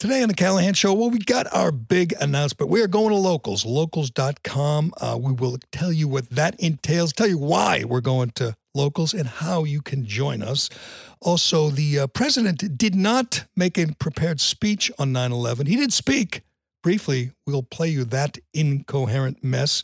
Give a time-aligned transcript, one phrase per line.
[0.00, 2.70] Today on the Callahan Show, well, we got our big announcement.
[2.70, 4.94] We are going to locals, locals.com.
[4.98, 9.12] Uh, we will tell you what that entails, tell you why we're going to locals
[9.12, 10.70] and how you can join us.
[11.20, 15.66] Also, the uh, president did not make a prepared speech on 9 11.
[15.66, 16.44] He did speak
[16.82, 17.32] briefly.
[17.46, 19.82] We'll play you that incoherent mess.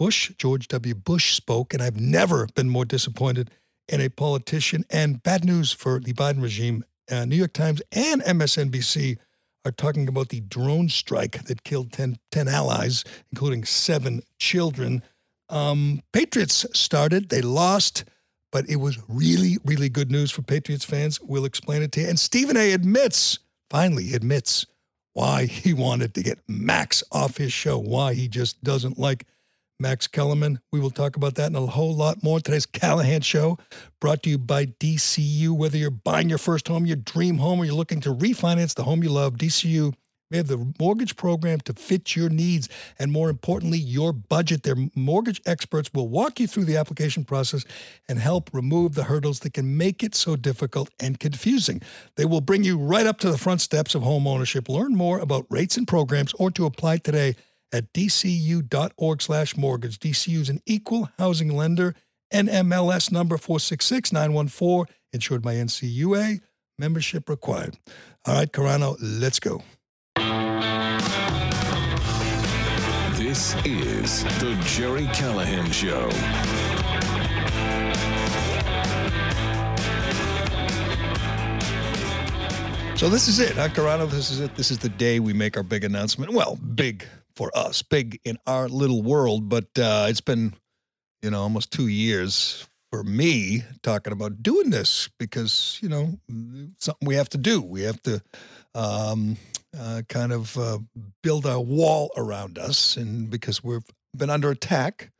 [0.00, 0.96] Bush, George W.
[0.96, 3.52] Bush spoke, and I've never been more disappointed
[3.86, 4.84] in a politician.
[4.90, 6.84] And bad news for the Biden regime.
[7.08, 9.18] Uh, New York Times and MSNBC
[9.64, 15.02] are talking about the drone strike that killed 10, 10 allies, including seven children.
[15.48, 18.04] Um, Patriots started, they lost,
[18.52, 21.20] but it was really, really good news for Patriots fans.
[21.20, 22.08] We'll explain it to you.
[22.08, 23.38] And Stephen A admits,
[23.70, 24.66] finally admits,
[25.14, 29.26] why he wanted to get Max off his show, why he just doesn't like
[29.84, 30.60] Max Kellerman.
[30.72, 32.40] We will talk about that and a whole lot more.
[32.40, 33.58] Today's Callahan Show
[34.00, 35.50] brought to you by DCU.
[35.50, 38.84] Whether you're buying your first home, your dream home, or you're looking to refinance the
[38.84, 39.92] home you love, DCU
[40.30, 44.62] may have the mortgage program to fit your needs and, more importantly, your budget.
[44.62, 47.66] Their mortgage experts will walk you through the application process
[48.08, 51.82] and help remove the hurdles that can make it so difficult and confusing.
[52.16, 54.70] They will bring you right up to the front steps of home ownership.
[54.70, 57.36] Learn more about rates and programs or to apply today
[57.74, 59.98] at dcu.org slash mortgage.
[59.98, 61.96] DCU is an equal housing lender.
[62.32, 66.40] NMLS number 466914, insured by NCUA.
[66.78, 67.76] Membership required.
[68.26, 69.62] All right, Carano, let's go.
[73.16, 76.10] This is the Gerry Callahan Show.
[82.96, 84.08] So this is it, huh, Carano?
[84.08, 84.54] This is it.
[84.54, 86.32] This is the day we make our big announcement.
[86.32, 87.04] Well, big
[87.36, 90.54] for us, big in our little world, but uh, it's been,
[91.22, 96.18] you know, almost two years for me talking about doing this because, you know,
[96.78, 97.60] something we have to do.
[97.60, 98.22] We have to
[98.74, 99.36] um,
[99.78, 100.78] uh, kind of uh,
[101.22, 103.84] build a wall around us, and because we've
[104.16, 105.10] been under attack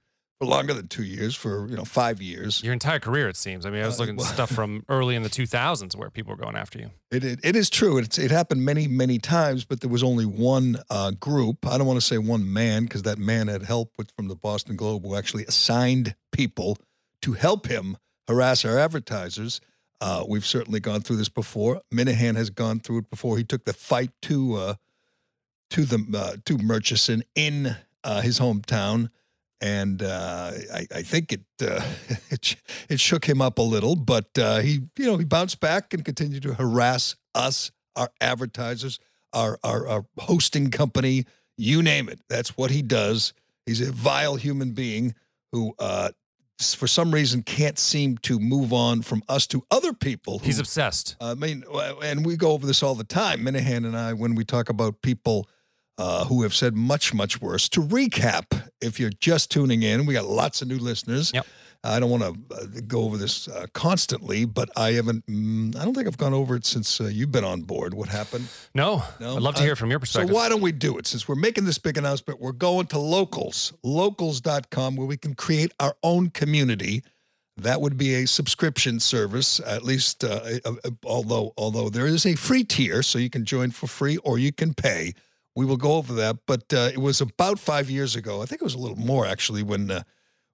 [0.46, 2.62] longer than two years, for you know five years.
[2.62, 3.64] Your entire career, it seems.
[3.66, 6.10] I mean, I was Uh, looking at well- stuff from early in the 2000s where
[6.10, 6.90] people were going after you.
[7.10, 7.98] It, it, it is true.
[7.98, 11.66] It's, it happened many, many times, but there was only one uh, group.
[11.66, 14.34] I don't want to say one man because that man had help with, from the
[14.36, 16.78] Boston Globe who actually assigned people
[17.22, 19.60] to help him harass our advertisers.
[20.00, 21.80] Uh, we've certainly gone through this before.
[21.92, 23.38] Minihane has gone through it before.
[23.38, 24.74] He took the fight to uh,
[25.70, 29.08] to the uh, to Murchison in uh, his hometown,
[29.60, 31.82] and uh, I, I think it, uh,
[32.30, 32.56] it
[32.88, 33.96] it shook him up a little.
[33.96, 38.98] But uh, he you know he bounced back and continued to harass us, our advertisers,
[39.32, 41.24] our our, our hosting company,
[41.56, 42.20] you name it.
[42.28, 43.32] That's what he does.
[43.66, 45.14] He's a vile human being
[45.52, 45.74] who.
[45.78, 46.10] Uh,
[46.76, 50.38] for some reason, can't seem to move on from us to other people.
[50.38, 51.16] He's obsessed.
[51.20, 51.64] I mean,
[52.00, 55.02] and we go over this all the time, Minihane and I, when we talk about
[55.02, 55.48] people
[55.98, 57.68] uh, who have said much, much worse.
[57.70, 61.30] To recap, if you're just tuning in, we got lots of new listeners.
[61.34, 61.46] Yep.
[61.86, 65.26] I don't want to uh, go over this uh, constantly, but I haven't.
[65.26, 67.92] Mm, I don't think I've gone over it since uh, you've been on board.
[67.92, 68.48] What happened?
[68.74, 70.30] No, No, I'd love to I- hear from your perspective.
[70.30, 71.06] So why don't we do it?
[71.06, 75.72] Since we're making this big announcement, we're going to locals, locals.com, where we can create
[75.78, 77.02] our own community.
[77.56, 80.24] That would be a subscription service, at least.
[80.24, 83.86] Uh, uh, uh, although although there is a free tier, so you can join for
[83.86, 85.12] free or you can pay.
[85.56, 86.38] We will go over that.
[86.46, 88.42] But uh, it was about five years ago.
[88.42, 90.02] I think it was a little more actually when uh,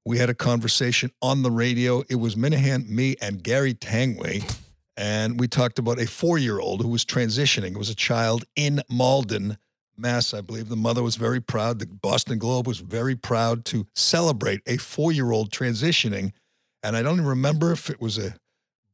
[0.04, 2.02] we had a conversation on the radio.
[2.08, 4.58] It was Minihane, me, and Gary Tanguay.
[4.96, 7.72] And we talked about a four year old who was transitioning.
[7.72, 9.56] It was a child in Malden,
[9.96, 10.68] Mass, I believe.
[10.68, 11.78] The mother was very proud.
[11.78, 16.32] The Boston Globe was very proud to celebrate a four year old transitioning.
[16.82, 18.34] And I don't even remember if it was a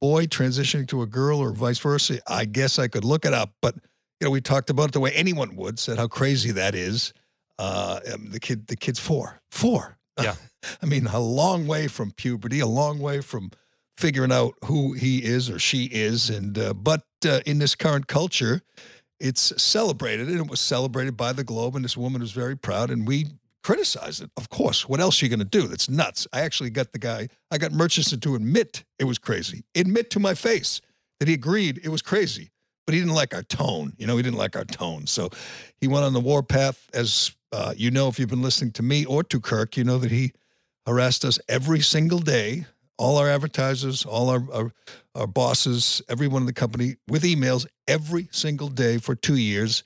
[0.01, 2.21] boy transitioning to a girl or vice versa.
[2.27, 3.53] I guess I could look it up.
[3.63, 3.77] But,
[4.21, 7.13] you know, we talked about it the way anyone would, said how crazy that is.
[7.59, 9.99] Uh, um, the kid, the kid's four, four.
[10.23, 10.35] Yeah.
[10.83, 13.51] I mean, a long way from puberty, a long way from
[13.99, 16.31] figuring out who he is or she is.
[16.31, 18.63] And uh, but uh, in this current culture,
[19.21, 21.77] it's celebrated, and it was celebrated by the Globe.
[21.77, 23.27] And this woman was very proud, and we
[23.63, 24.31] criticized it.
[24.37, 25.67] Of course, what else are you going to do?
[25.67, 26.27] That's nuts.
[26.33, 27.29] I actually got the guy.
[27.51, 29.65] I got Murchison to admit it was crazy.
[29.75, 30.81] Admit to my face
[31.19, 32.51] that he agreed it was crazy,
[32.87, 33.93] but he didn't like our tone.
[33.99, 35.29] You know, he didn't like our tone, so
[35.77, 36.89] he went on the warpath.
[36.95, 39.99] As uh, you know, if you've been listening to me or to Kirk, you know
[39.99, 40.33] that he
[40.87, 42.67] harassed us every single day.
[42.99, 44.73] All our advertisers, all our, our
[45.15, 49.83] our bosses, everyone in the company with emails every single day for two years.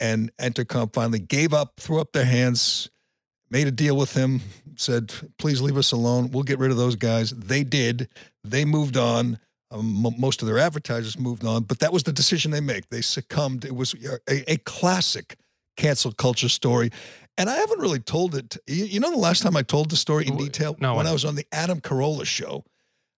[0.00, 2.90] And Entercom finally gave up, threw up their hands,
[3.50, 4.40] made a deal with him,
[4.76, 6.30] said, please leave us alone.
[6.30, 7.30] We'll get rid of those guys.
[7.30, 8.08] They did.
[8.42, 9.38] They moved on.
[9.70, 12.88] Um, most of their advertisers moved on, but that was the decision they make.
[12.90, 13.64] They succumbed.
[13.64, 13.94] It was
[14.28, 15.36] a, a classic
[15.76, 16.90] cancel culture story.
[17.36, 18.56] And I haven't really told it.
[18.66, 20.76] You, you know, the last time I told the story in detail?
[20.78, 21.06] no, When when?
[21.08, 22.64] I was on the Adam Carolla show.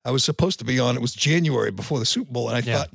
[0.05, 2.49] I was supposed to be on, it was January before the Super Bowl.
[2.49, 2.79] And I Yeah.
[2.79, 2.91] thought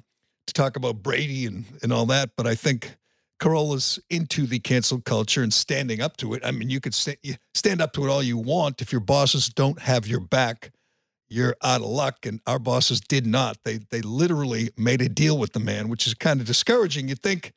[0.47, 2.31] to talk about Brady and, and all that.
[2.35, 2.95] But I think
[3.39, 6.41] Carolla's into the cancel culture and standing up to it.
[6.43, 8.81] I mean, you could you stand up to it all you want.
[8.81, 10.71] If your bosses don't have your back,
[11.31, 12.25] you're out of luck.
[12.25, 13.57] And our bosses did not.
[13.63, 17.07] They they literally made a deal with the man, which is kind of discouraging.
[17.07, 17.53] You think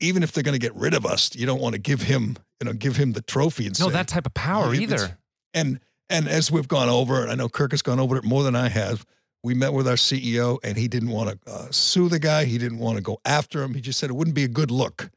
[0.00, 2.36] even if they're going to get rid of us, you don't want to give him
[2.60, 5.18] you know give him the trophy and No, say, that type of power Yeah, either.
[5.54, 8.42] and and as we've gone over, and I know Kirk has gone over it more
[8.42, 9.04] than I have.
[9.42, 12.44] We met with our CEO, and he didn't want to uh, sue the guy.
[12.44, 13.72] He didn't want to go after him.
[13.72, 15.08] He just said it wouldn't be a good look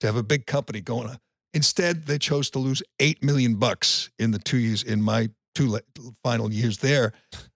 [0.00, 1.18] to have a big company going.
[1.54, 5.78] Instead, they chose to lose eight million bucks in the two years in my two
[6.22, 7.12] final years there,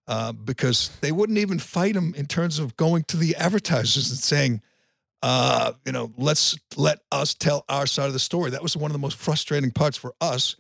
[0.07, 4.19] uh, because they wouldn't even fight him in terms of going to the advertisers and
[4.19, 4.63] saying,
[5.23, 8.51] uh, you know, let's let us tell our side of the story.
[8.51, 10.57] That was one of the most frustrating parts for us.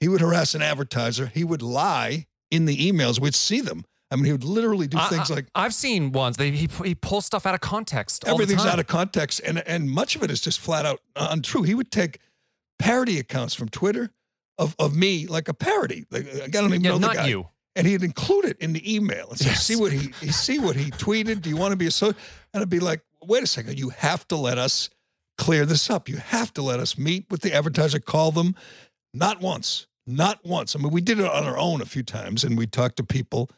[0.00, 1.26] He would harass an advertiser.
[1.26, 3.20] He would lie in the emails.
[3.20, 3.84] We'd see them.
[4.10, 6.36] I mean, he would literally do I- things I, like I've seen ones.
[6.36, 8.24] They he, he pulls stuff out of context.
[8.28, 11.00] all the everything's out of context, and and much of it is just flat out
[11.16, 11.62] untrue.
[11.62, 12.18] He would take
[12.78, 14.10] parody accounts from Twitter
[14.58, 16.04] of of me like a parody.
[16.10, 17.26] Like I don't even Yeah, know the guy.
[17.28, 17.48] you.
[17.74, 19.64] and he'd include it in the email and say, Yes.
[19.64, 21.40] "See what he, he see what he tweeted.
[21.42, 22.08] Do you want to be a so?"
[22.54, 24.90] And I'd be like, "Wait a second, you have to let us
[25.38, 26.08] clear this up.
[26.08, 28.54] You have to let us meet with the advertiser, call them,
[29.14, 30.76] not once, not once.
[30.76, 33.04] I mean, we did it on our own a few times, and we talked to
[33.04, 33.50] people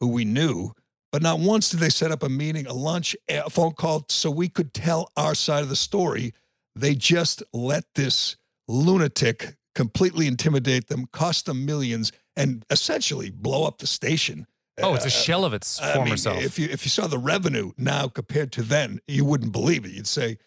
[0.00, 0.72] who we knew."
[1.12, 4.30] But not once did they set up a meeting, a lunch, a phone call so
[4.30, 6.32] we could tell our side of the story.
[6.76, 8.36] They just let this
[8.68, 14.46] lunatic completely intimidate them, cost them millions, and essentially blow up the station.
[14.82, 16.42] Oh, it's a Uh, shell of its I former mean, self.
[16.42, 19.92] If you if you saw the revenue now compared to then, you wouldn't believe it.
[19.92, 20.38] You'd say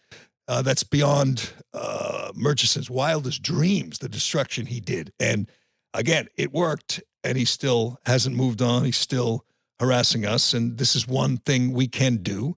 [0.48, 3.98] uh, that's beyond uh, Murchison's wildest dreams.
[4.00, 5.50] The destruction he did, and
[5.94, 8.86] again, it worked, and he still hasn't moved on.
[8.86, 9.46] He's still
[9.80, 12.56] harassing us, and this is one thing we can do.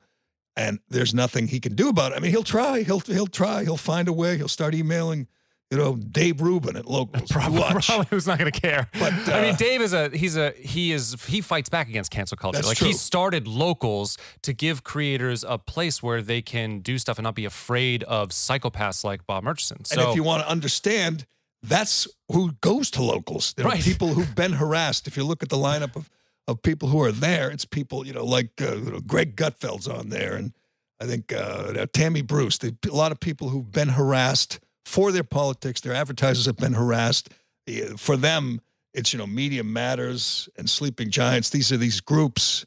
[0.58, 2.16] And there's nothing he can do about it.
[2.16, 2.82] I mean, he'll try.
[2.82, 3.64] He'll he'll try.
[3.64, 4.38] He'll find a way.
[4.38, 5.26] He'll start emailing,
[5.70, 7.30] you know, Dave Rubin at locals.
[7.30, 8.88] Probably, probably who's not going to care.
[8.92, 12.10] But, I mean, uh, Dave is a he's a he is he fights back against
[12.10, 12.62] cancel culture.
[12.62, 12.88] Like true.
[12.88, 17.34] he started locals to give creators a place where they can do stuff and not
[17.34, 19.84] be afraid of psychopaths like Bob Murchison.
[19.84, 21.26] So and if you want to understand,
[21.62, 23.52] that's who goes to locals.
[23.54, 23.80] There Right.
[23.80, 25.08] are people who've been harassed.
[25.08, 26.08] If you look at the lineup of,
[26.46, 29.88] of people who are there, it's people, you know, like uh, you know, Greg Gutfeld's
[29.88, 30.36] on there.
[30.36, 30.52] And
[31.00, 35.24] I think uh, Tammy Bruce, the, a lot of people who've been harassed for their
[35.24, 35.80] politics.
[35.80, 37.28] Their advertisers have been harassed.
[37.96, 38.60] For them,
[38.94, 41.50] it's, you know, Media Matters and Sleeping Giants.
[41.50, 42.64] These are these groups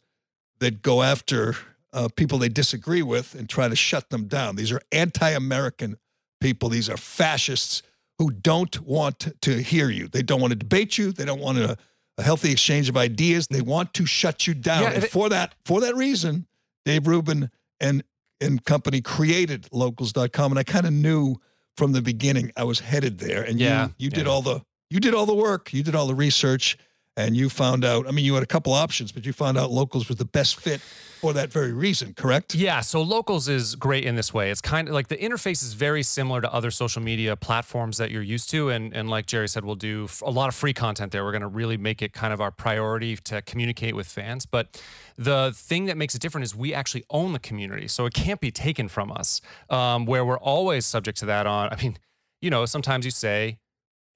[0.60, 1.56] that go after
[1.94, 4.57] uh, people they disagree with and try to shut them down.
[4.57, 5.95] These are anti American
[6.42, 6.68] people.
[6.69, 7.81] These are fascists
[8.18, 10.10] who don't want to hear you.
[10.10, 11.13] They don't want to debate you.
[11.13, 11.77] They don't want a,
[12.18, 13.48] a healthy exchange of ideas.
[13.48, 14.83] They want to shut you down.
[14.83, 16.45] Yeah, and it- for that, for that reason,
[16.86, 17.50] Dave Rubin
[17.80, 18.04] and
[18.42, 20.51] and company created locals.com.
[20.51, 21.38] And I kind of knew
[21.80, 23.42] from the beginning I was headed there.
[23.42, 24.62] And Yeah, you you did all the
[24.92, 25.74] you did all the work.
[25.74, 26.78] You did all the research.
[27.19, 29.71] And you found out, I mean, you had a couple options, but you found out
[29.71, 30.80] locals was the best fit
[31.19, 32.56] for that very reason, correct?
[32.56, 34.51] Yeah, so Locals is great in this way.
[34.51, 38.09] It's kind of like the interface is very similar to other social media platforms that
[38.09, 41.11] you're used to, and and like Gerry said, we'll do a lot of free content
[41.11, 41.26] there.
[41.26, 44.45] We're going to really make it kind of our priority to communicate with fans.
[44.45, 44.81] But
[45.18, 48.40] the thing that makes it different is we actually own the community, so it can't
[48.40, 49.42] be taken from us.
[49.69, 51.45] Um, where we're always subject to that.
[51.45, 51.97] On, I mean,
[52.42, 53.57] you know, sometimes you say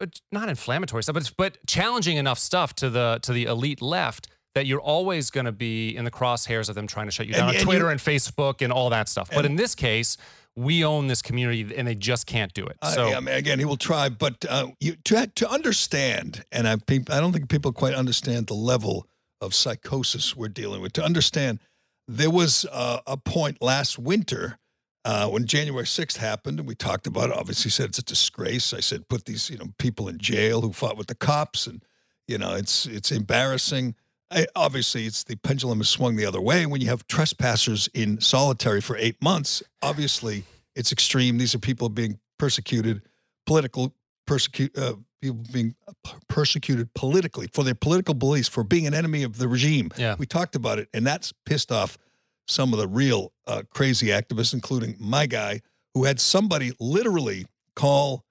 [0.04, 4.28] but not inflammatory stuff, but but challenging enough stuff to the to the elite left
[4.56, 7.34] that you're always going to be in the crosshairs of them trying to shut you
[7.34, 9.30] And- down on and Twitter you- and Facebook and all that stuff.
[9.34, 10.16] but in this case,
[10.56, 12.78] we own this community and they just can't do it.
[12.94, 16.74] So I, mean, again, he will try, but uh, you to to understand, and I
[16.74, 19.08] I don't think people quite understand the level
[19.42, 20.94] of psychosis we're dealing with.
[20.94, 21.60] To understand,
[22.08, 24.60] there was uh, a point last winter
[25.06, 27.36] uh, when January sixth happened, and we talked about it.
[27.36, 28.74] Obviously, said it's a disgrace.
[28.74, 31.84] I said put these you know people in jail who fought with the cops, and
[32.28, 33.96] you know it's it's embarrassing.
[34.32, 36.66] I, obviously, it's the pendulum has swung the other way.
[36.66, 40.44] When you have trespassers in solitary for eight months, obviously
[40.76, 41.38] it's extreme.
[41.38, 43.02] These are people being persecuted,
[43.46, 43.94] political
[44.26, 45.76] persecute uh, people being
[46.28, 49.92] persecuted politically for their political beliefs, for being an enemy of the regime.
[49.98, 50.16] Yeah.
[50.18, 51.98] we talked about it, and that's pissed off
[52.48, 55.62] some of the real uh, crazy activists, including my guy,
[55.94, 57.46] who had somebody literally
[57.76, 58.26] call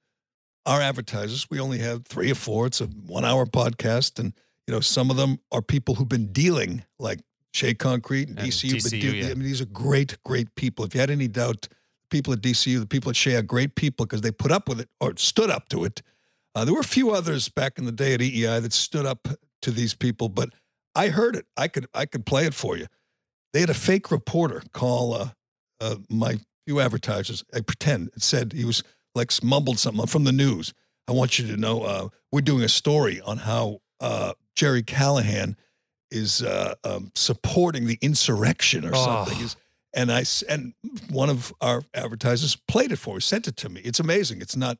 [0.67, 1.47] our advertisers.
[1.51, 2.67] We only have three or four.
[2.67, 4.33] It's a one-hour podcast, and
[4.67, 7.21] you know some of them are people who've been dealing like
[7.53, 8.83] Shea Concrete and, And DCU.
[8.83, 9.31] but DCU, yeah.
[9.31, 10.85] I mean, these are great, great people.
[10.85, 11.69] If you had any doubt,
[12.11, 14.81] people at DCU, the people at Shea are great people because they put up with
[14.81, 16.03] it or stood up to it.
[16.55, 19.27] Uh, there were a few others back in the day at EEI that stood up
[19.63, 20.51] to these people, but
[20.95, 21.47] I heard it.
[21.57, 22.87] I could I could play it for you.
[23.53, 25.29] They had a fake reporter call uh,
[25.81, 27.45] uh, my few advertisers.
[27.55, 28.83] I pretend it said he was
[29.15, 30.73] like mumbled something from the news.
[31.09, 35.57] I want you to know uh, we're doing a story on how uh, Gerry Callahan
[36.11, 39.05] is uh, um, supporting the insurrection or Oh.
[39.05, 39.37] something.
[39.39, 39.57] He's-
[39.95, 40.73] and I and
[41.11, 43.83] one of our advertisers played it for me, sent it to me.
[43.85, 44.41] It's amazing.
[44.41, 44.79] It's not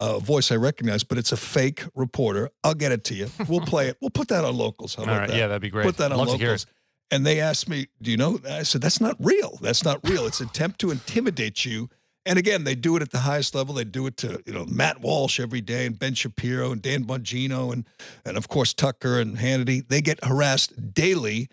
[0.00, 2.48] a voice I recognize, but it's a fake reporter.
[2.64, 3.28] I'll get it to you.
[3.48, 3.98] We'll play it.
[4.00, 4.94] We'll put that on locals.
[4.94, 5.36] How about right, that?
[5.36, 5.84] yeah, that'd be great.
[5.84, 6.66] Put that on Love to hear locals.
[7.10, 9.58] And they asked me, "Do you know?" I said, "That's not real.
[9.62, 10.26] That's not real.
[10.26, 11.88] It's an attempt to intimidate you."
[12.26, 13.76] And again, they do it at the highest level.
[13.76, 17.04] They do it to you know Matt Walsh every day, and Ben Shapiro, and Dan
[17.04, 17.84] Bongino, and
[18.24, 19.86] and of course Tucker and Hannity.
[19.88, 21.48] They get harassed daily.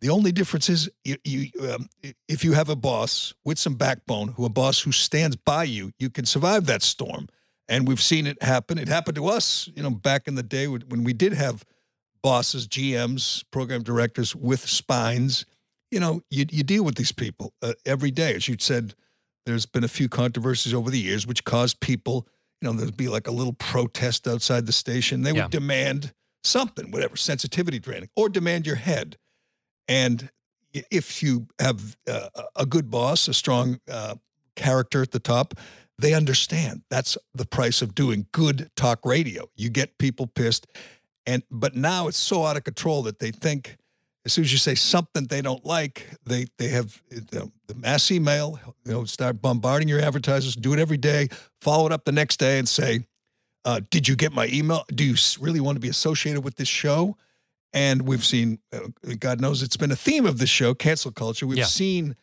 [0.00, 1.88] The only difference is you, you um,
[2.28, 5.92] if you have a boss with some backbone, who a boss who stands by you,
[5.98, 7.28] you can survive that storm.
[7.68, 8.78] And we've seen it happen.
[8.78, 11.64] It happened to us, you know, back in the day when we did have
[12.26, 15.46] bosses, GMs, program directors with spines.
[15.92, 18.34] You know, you, you deal with these people uh, every day.
[18.34, 18.94] As you said,
[19.44, 22.26] there's been a few controversies over the years which caused people,
[22.60, 25.22] you know, there'd be like a little protest outside the station.
[25.22, 25.60] They would Yeah.
[25.60, 29.18] demand something, whatever, sensitivity training, or demand your head.
[29.86, 30.28] And
[30.72, 34.16] if you have uh, a good boss, a strong uh,
[34.56, 35.54] character at the top,
[35.96, 39.48] they understand that's the price of doing good talk radio.
[39.54, 40.66] You get people pissed,
[41.26, 43.76] and but now it's so out of control that they think
[44.24, 47.00] as soon as you say something they don't like, they they have
[47.32, 48.58] know, the mass email.
[48.84, 50.56] You know, start bombarding your advertisers.
[50.56, 51.28] Do it every day.
[51.60, 53.06] Follow it up the next day and say,
[53.64, 54.84] uh, "Did you get my email?
[54.92, 57.16] Do you really want to be associated with this show?"
[57.72, 61.46] And we've seen, uh, God knows, it's been a theme of this show, cancel culture.
[61.46, 61.66] We've Yeah.
[61.66, 62.16] seen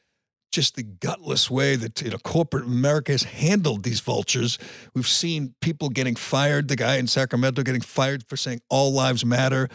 [0.53, 4.57] just the gutless way that you know corporate America has handled these vultures.
[4.93, 6.67] We've seen people getting fired.
[6.69, 9.67] The guy in Sacramento getting fired for saying all lives matter.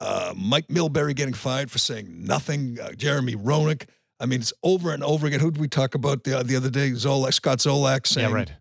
[0.00, 2.78] Uh, Mike Milbury getting fired for saying nothing.
[2.82, 3.86] Uh, Jeremy Roenick.
[4.20, 5.40] I mean, it's over and over again.
[5.40, 6.90] Who did we talk about the the other day?
[6.90, 8.52] Zolak, Scott Zolak saying Yeah, right.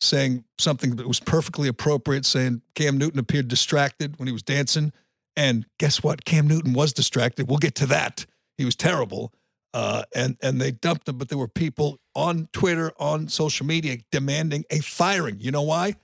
[0.00, 4.92] saying something that was perfectly appropriate, saying Cam Newton appeared distracted when he was dancing.
[5.36, 6.24] And guess what?
[6.24, 7.48] Cam Newton was distracted.
[7.48, 8.26] We'll get to that.
[8.58, 9.32] He was terrible.
[9.74, 13.96] Uh, and and they dumped him, but there were people on Twitter, on social media,
[14.12, 15.36] demanding a firing.
[15.40, 15.96] You know why?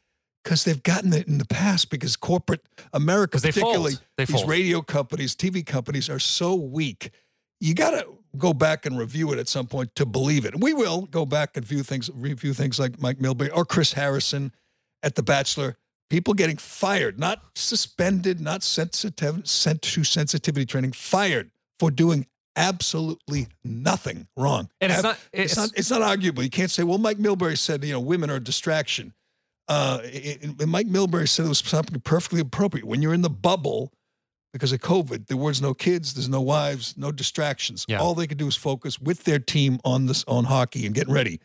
[0.43, 1.89] Because they've gotten it in the past.
[1.89, 2.63] Because corporate
[2.93, 4.49] America, particularly these fold.
[4.49, 7.13] radio companies, TV companies, are so weak.
[7.61, 10.59] You got to go back and review it at some point to believe it.
[10.61, 14.53] We will go back and view things, review things like Mike Milbury or Chris Harrison
[15.05, 15.77] at The Bachelor.
[16.09, 22.27] People getting fired, not suspended, not sensitive, sent to sensitivity training, fired for doing
[22.57, 24.69] absolutely nothing wrong.
[24.81, 25.79] And it's Ab- not- It's, it's- not.
[25.79, 26.43] It's not arguable.
[26.43, 29.15] You can't say, "Well, Mike Milbury said, you know, women are a distraction."
[29.69, 33.31] Uh, it- it- Mike Milbury said it was something perfectly appropriate when you're in the
[33.31, 33.93] bubble
[34.53, 35.29] because of COVID.
[35.29, 37.85] There was no kids, there's no wives, no distractions.
[37.87, 38.01] Yeah.
[38.01, 41.13] All they could do is focus with their team on this on hockey and getting
[41.15, 41.41] ready.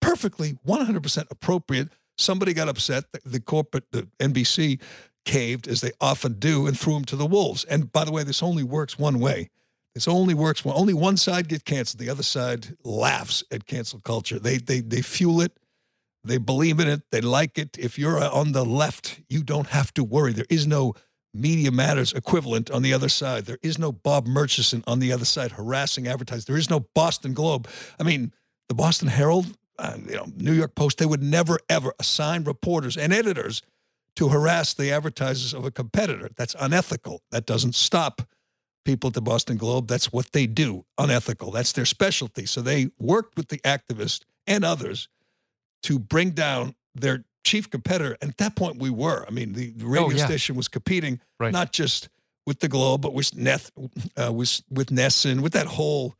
[0.00, 1.88] Perfectly, 100% appropriate.
[2.16, 3.04] Somebody got upset.
[3.12, 4.80] The, the corporate, the NBC,
[5.26, 7.64] caved as they often do and threw him to the wolves.
[7.64, 9.50] And by the way, this only works one way.
[9.96, 12.02] This only works when only one side gets canceled.
[12.02, 14.38] The other side laughs at cancel culture.
[14.38, 15.58] They they they fuel it.
[16.22, 17.00] They believe in it.
[17.10, 17.78] They like it.
[17.78, 20.34] If you're on the left, you don't have to worry.
[20.34, 20.92] There is no
[21.32, 23.46] Media Matters equivalent on the other side.
[23.46, 26.44] There is no Bob Murchison on the other side harassing advertisers.
[26.44, 27.66] There is no Boston Globe.
[27.98, 28.34] I mean,
[28.68, 29.46] the Boston Herald,
[29.78, 33.62] uh, you know, New York Post, they would never ever assign reporters and editors
[34.16, 36.28] to harass the advertisers of a competitor.
[36.36, 37.22] That's unethical.
[37.30, 38.20] That doesn't stop
[38.86, 39.88] people at the Boston Globe.
[39.88, 41.50] That's what they do, unethical.
[41.50, 42.46] That's their specialty.
[42.46, 45.08] So they worked with the activists and others
[45.82, 48.16] to bring down their chief competitor.
[48.22, 49.26] And at that point, we were.
[49.28, 50.24] I mean, the, the radio Oh, yeah.
[50.24, 51.52] station was competing Right.
[51.52, 52.08] not just
[52.46, 53.70] with the Globe, but with Neth,
[54.16, 56.14] uh, with with NESN, with that whole,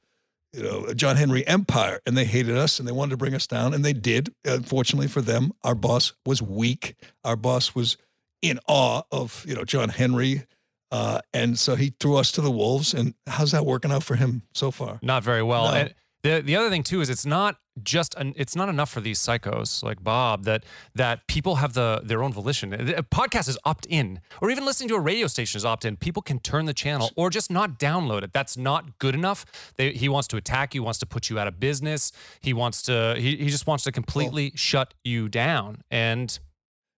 [0.52, 2.00] you know, John Henry empire.
[2.04, 4.35] And they hated us and they wanted to bring us down, and they did.
[4.44, 6.96] Unfortunately for them, our boss was weak.
[7.25, 7.96] Our boss was
[8.42, 10.44] in awe of you know John Henry.
[10.90, 12.95] Uh, and so he threw us to the wolves.
[12.95, 14.99] And how's that working out for him so far?
[15.02, 15.69] Not very well.
[15.69, 15.75] No.
[15.75, 19.00] And the the other thing too is it's not just an, it's not enough for
[19.00, 20.64] these psychos like Bob that
[20.95, 22.73] that people have the their own volition.
[22.73, 25.97] A podcast is opt in, or even listening to a radio station is opt in.
[25.97, 28.33] People can turn the channel or just not download it.
[28.33, 29.45] That's not good enough.
[29.76, 32.12] They, he wants to attack you, wants to put you out of business.
[32.40, 35.83] He wants to he, he just wants to completely shut you down.
[35.90, 36.37] And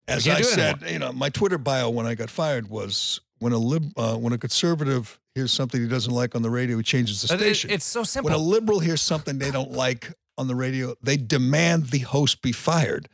[0.06, 3.58] As I said, you know, my Twitter bio when I got fired was when a
[3.58, 7.22] lib, uh, when a conservative hears something he doesn't like on the radio, he changes
[7.22, 7.70] the it- station.
[7.70, 8.30] it's so simple.
[8.30, 12.42] when a liberal hears something they don't like on the radio, they demand the host
[12.42, 13.08] be fired.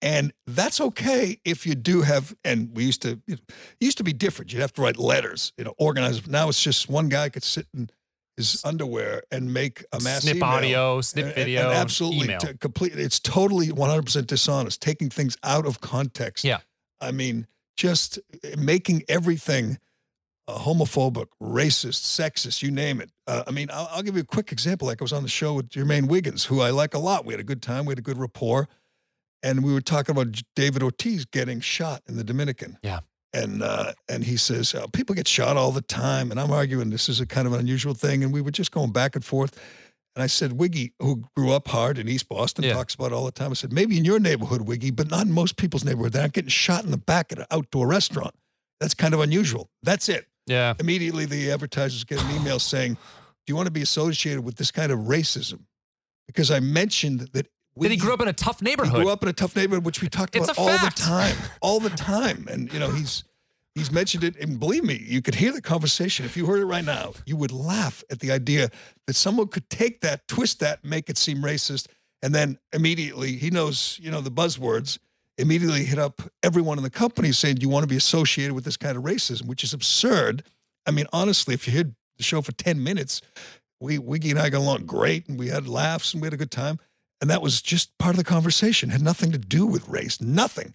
[0.00, 3.40] And that's okay if you do have, and we used to, it
[3.80, 4.52] used to be different.
[4.52, 6.24] You'd have to write letters, you know, organize.
[6.28, 7.90] Now it's just one guy could sit in
[8.36, 10.48] his underwear and make a mass snip email.
[10.48, 12.38] audio, snip And- video, and absolutely email.
[12.38, 12.92] to complete.
[12.96, 16.44] It's totally 100% dishonest, taking things out of context.
[16.44, 16.58] Yeah.
[17.00, 18.18] I mean, just
[18.58, 19.78] making everything
[20.48, 23.10] uh, homophobic, racist, sexist, you name it.
[23.26, 24.88] Uh, I mean, I'll, I'll give you a quick example.
[24.88, 27.24] Like I was on the show with Jermaine Wiggins, who I like a lot.
[27.24, 27.86] We had a good time.
[27.86, 28.68] We had a good rapport.
[29.42, 32.78] And we were talking about David Ortiz getting shot in the Dominican.
[32.82, 33.00] Yeah.
[33.32, 36.88] And uh, and he says uh, people get shot all the time, and I'm arguing
[36.88, 39.24] this is a kind of an unusual thing, and we were just going back and
[39.24, 39.60] forth.
[40.16, 42.72] And I said, Wiggy, who grew up hard in East Boston, Yeah.
[42.74, 43.50] talks about it all the time.
[43.50, 46.12] I said, maybe in your neighborhood, Wiggy, but not in most people's neighborhood.
[46.12, 48.34] They're not getting shot in the back at an outdoor restaurant.
[48.80, 49.70] That's kind of unusual.
[49.82, 50.26] That's it.
[50.46, 50.74] yeah.
[50.80, 52.98] Immediately, the advertisers get an email saying, "Do
[53.52, 55.60] you want to be associated with this kind of racism?"
[56.26, 58.96] Because I mentioned that That he grew up in a tough neighborhood.
[58.96, 61.36] he grew up in a tough neighborhood, which we talked It's about all the time,
[61.60, 62.46] all the time.
[62.50, 63.24] And you know, he's
[63.78, 66.26] he's mentioned it, and believe me, you could hear the conversation.
[66.26, 68.70] If you heard it right now, you would laugh at the idea
[69.06, 71.88] that someone could take that, twist that, make it seem racist,
[72.22, 74.98] and then immediately he knows, you know, the buzzwords.
[75.38, 78.64] Immediately hit up everyone in the company saying, "Do you want to be associated with
[78.64, 80.42] this kind of racism?" Which is absurd.
[80.84, 83.22] I mean, honestly, if you heard the show for ten minutes,
[83.80, 86.38] we Wiggy and I got along great, and we had laughs and we had a
[86.38, 86.80] good time.
[87.20, 90.74] And that was just part of the conversation, had nothing to do with race, nothing.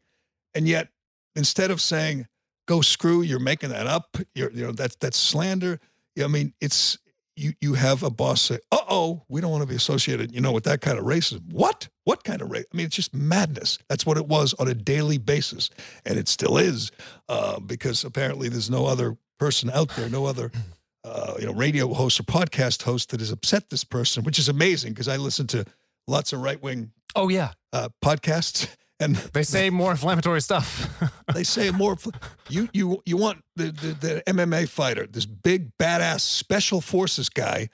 [0.53, 0.89] And yet,
[1.35, 2.27] instead of saying,
[2.67, 5.79] go screw, you're making that up, you're, you know, that's, that's slander.
[6.21, 6.97] I mean, it's,
[7.35, 10.39] you, you have a boss say, uh oh, we don't want to be associated, you
[10.39, 11.51] know, with that kind of racism.
[11.51, 11.89] What?
[12.03, 12.65] What kind of race?
[12.71, 13.79] I mean, it's just madness.
[13.89, 15.69] That's what it was on a daily basis.
[16.05, 16.91] And it still is,
[17.29, 20.51] uh, because apparently there's no other person out there, no other
[21.03, 24.47] uh, you know, radio host or podcast host that has upset this person, which is
[24.47, 25.65] amazing because I listen to
[26.07, 27.51] lots of right wing oh yeah.
[27.71, 28.67] uh, podcasts,
[29.03, 30.87] and They say more inflammatory stuff.
[31.33, 31.97] they say more.
[32.49, 37.69] You you you want the, the the MMA fighter, this big badass special forces guy,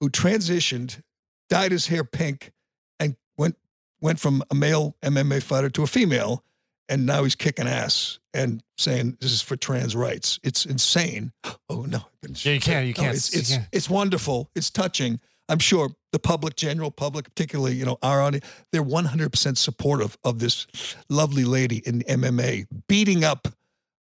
[0.00, 1.02] who transitioned,
[1.48, 2.52] dyed his hair pink,
[3.00, 3.56] and went
[4.00, 6.44] went from a male MMA fighter to a female,
[6.88, 10.38] and now he's kicking ass and saying this is for trans rights.
[10.42, 11.32] It's insane.
[11.68, 11.98] Oh no!
[12.22, 13.66] Yeah, you can't- you can't- It's you it's, can't.
[13.72, 14.50] it's wonderful.
[14.54, 15.18] It's touching.
[15.48, 20.38] I'm sure the public, general public, particularly you know our audience, they're 100% supportive of
[20.38, 20.66] this
[21.08, 23.48] lovely lady in MMA beating up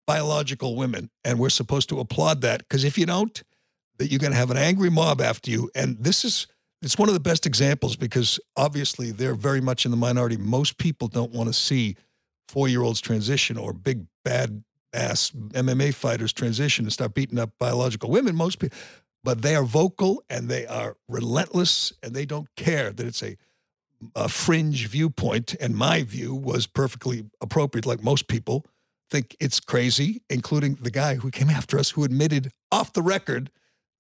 [0.07, 3.43] biological women, and we're supposed to applaud that because if you don't,
[3.99, 5.71] that you're going to have an angry mob after you.
[5.75, 6.47] And this is
[6.83, 10.37] it's one of the best examples because obviously they're very much in the minority.
[10.37, 11.97] Most people don't want to see
[12.49, 17.51] four year olds transition or big bad ass MMA fighters transition and start beating up
[17.59, 18.37] biological women.
[18.37, 18.77] Most people,
[19.25, 23.37] but they are vocal and they are relentless and they don't care that it's a,
[24.15, 25.57] a fringe viewpoint.
[25.61, 28.65] And my view was perfectly appropriate, like most people
[29.11, 33.51] think it's crazy, including the guy who came after us who admitted off the record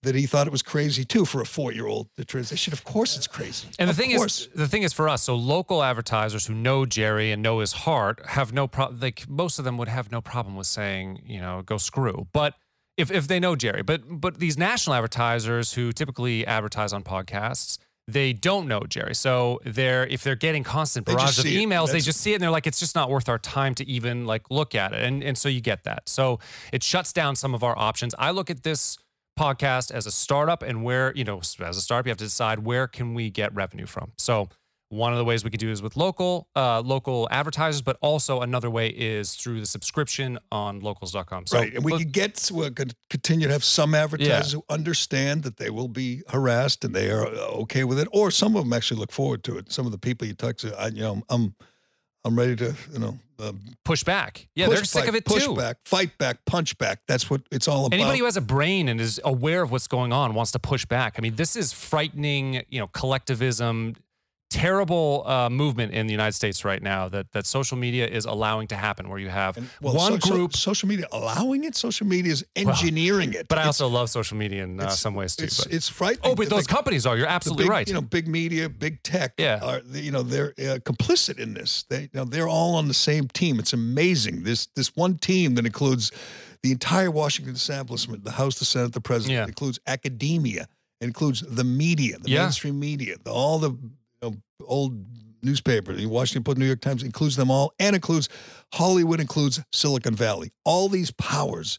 [0.03, 2.75] that he thought it was crazy too for a four-year-old to transition.
[2.75, 3.69] Of course, it's crazy.
[3.79, 4.43] And the Of thing course.
[4.43, 7.73] is, the thing is for us, so local advertisers who know Gerry and know his
[7.73, 9.01] heart have no problem.
[9.01, 12.27] Like most of them would have no problem with saying, you know, go screw.
[12.35, 12.55] But
[12.97, 17.79] if if they know Gerry, but but these national advertisers who typically advertise on podcasts,
[18.07, 19.15] they don't know Gerry.
[19.15, 21.67] So they're if they're getting constant They just barrage of see it.
[21.69, 23.75] emails, they That's- just see it and they're like, it's just not worth our time
[23.77, 25.03] to even like look at it.
[25.03, 26.09] And and so you get that.
[26.09, 26.39] So
[26.73, 28.15] it shuts down some of our options.
[28.19, 28.99] I look at this
[29.39, 32.61] podcast as a startup and where, you know, as a startup, you have to decide
[32.61, 34.13] where can we get revenue from.
[34.17, 34.49] So
[34.95, 38.41] one of the ways we could do is with local uh, local advertisers, but also
[38.41, 41.47] another way is through the subscription on locals.com.
[41.47, 41.75] So right.
[41.75, 45.43] And we look- could get, we're going to continue to have some advertisers who understand
[45.43, 48.09] that they will be harassed and they are uh, okay with it.
[48.13, 49.73] Or some of them actually look forward to it.
[49.73, 51.55] Some of the people you talk to, I, you know, I'm,
[52.25, 53.53] I'm ready to, you know, uh,
[53.85, 54.49] push back.
[54.55, 55.55] Yeah, push they're sick back, of it push too.
[55.55, 57.01] back, fight back, punch back.
[57.07, 57.95] That's what it's all about.
[57.95, 60.87] Anybody who has a brain and is aware of what's going on wants to push
[60.87, 61.15] back.
[61.19, 63.97] I mean, this is frightening, you know, collectivism,
[64.55, 68.67] terrible uh, movement in the United States right now that that social media is allowing
[68.69, 70.57] to happen, where you have And, well, one so- so- group.
[70.57, 71.75] social media allowing it.
[71.77, 73.49] Social media is engineering it.
[73.49, 75.45] but I It's- also love social media in uh, some ways too.
[75.45, 76.31] It's but- it's frightening.
[76.33, 77.17] oh, but those think companies are.
[77.19, 77.89] You're absolutely big, right.
[77.89, 79.35] You know, big media, big tech.
[79.39, 79.59] Yeah.
[79.63, 81.85] are you know they're uh, complicit in this.
[81.91, 83.59] They you know they're all on the same team.
[83.59, 84.45] It's amazing.
[84.45, 86.13] This this one team that includes
[86.63, 89.35] the entire Washington establishment, the House, the Senate, the President.
[89.39, 89.47] Yeah.
[89.47, 90.67] Includes academia.
[91.01, 92.43] Includes the media, the Yeah.
[92.45, 93.73] mainstream media, the, all the
[94.31, 95.05] know, old
[95.43, 98.29] newspaper, the Washington Post, New York Times includes them all, and includes
[98.73, 100.51] Hollywood, includes Silicon Valley.
[100.65, 101.79] All these powers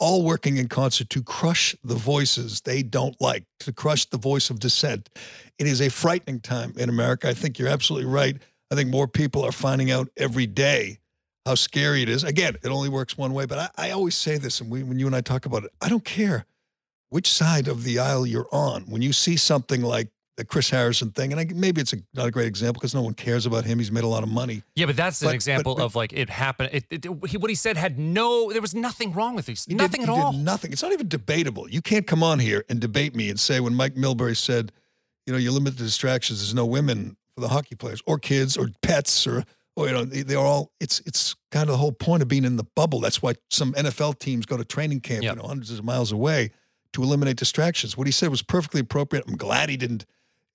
[0.00, 4.50] all working in concert to crush the voices they don't like, to crush the voice
[4.50, 5.08] of dissent.
[5.58, 7.28] It is a frightening time in America.
[7.28, 8.36] I think you're absolutely right.
[8.70, 10.98] I think more people are finding out every day
[11.46, 12.24] how scary it is.
[12.24, 14.98] Again, it only works one way, but I, I always say this, and we, when
[14.98, 16.46] you and I talk about it, I don't care
[17.10, 18.82] which side of the aisle you're on.
[18.82, 22.26] When you see something like the Chris Harrison thing, and I, maybe it's a, not
[22.26, 23.78] a great example because no one cares about him.
[23.78, 24.62] He's made a lot of money.
[24.74, 26.70] Yeah, but that's an example but- but- of like it happened.
[26.72, 28.50] It, it, he, what he said had no.
[28.52, 29.64] There was nothing wrong with these.
[29.64, 30.32] He Nothing did, at all.
[30.32, 30.72] Nothing.
[30.72, 31.68] It's not even debatable.
[31.70, 34.72] You can't come on here and debate me and say when Mike Milbury said,
[35.26, 36.40] you know, you limit the distractions.
[36.40, 39.44] There's no women for the hockey players or kids or pets or,
[39.76, 40.72] or you know, they, they're all.
[40.80, 42.98] It's it's kind of the whole point of being in the bubble.
[43.00, 45.36] That's why some NFL teams go to training camp, Yep.
[45.36, 46.50] you know, hundreds of miles away
[46.92, 47.96] to eliminate distractions.
[47.96, 49.24] What he said was perfectly appropriate.
[49.28, 50.04] I'm glad he didn't.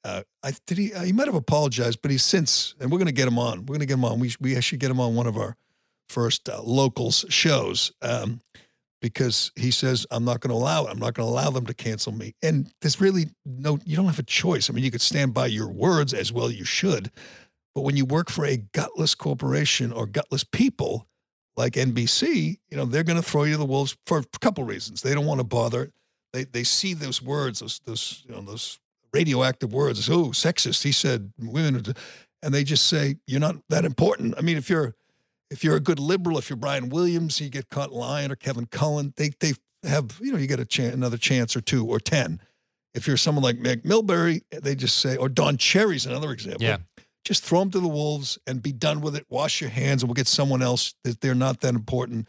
[0.04, 0.94] Uh, I did he.
[0.94, 3.60] Uh, he might have apologized, but he's since, and we're going to get him on.
[3.66, 4.20] We're going to get him on.
[4.20, 5.56] We we should get him on one of our
[6.08, 7.92] first uh, locals shows.
[8.02, 8.42] Um,
[9.02, 10.90] because he says I'm not going to allow it.
[10.90, 12.36] I'm not going to allow them to cancel me.
[12.42, 13.80] And there's really no.
[13.86, 14.70] You don't have a choice.
[14.70, 16.52] I mean, you could stand by your words as well.
[16.52, 17.12] You should,
[17.76, 21.08] but when you work for a gutless corporation or gutless people
[21.56, 24.64] like NBC, you know they're going to throw you to the wolves for a couple
[24.64, 25.02] reasons.
[25.02, 25.92] They don't want to bother.
[26.34, 28.80] They they see those words, those those you know those
[29.14, 30.10] radioactive words.
[30.10, 30.84] Oh, sexist.
[30.84, 31.84] He said women,
[32.44, 34.36] and they just say you're not that important.
[34.38, 34.96] I mean, if you're
[35.50, 38.66] if you're a good liberal, if you're Brian Williams, you get caught lying, or Kevin
[38.66, 42.00] Cullen, they they have you know you get a chance, another chance or two or
[42.00, 42.42] ten.
[42.94, 46.64] If you're someone like Meg Milbury, they just say, or Don Cherry's another example.
[46.64, 46.78] Yeah.
[47.24, 49.26] Just throw them to the wolves and be done with it.
[49.30, 50.96] Wash your hands, and we'll get someone else.
[51.04, 52.28] That they're not that important.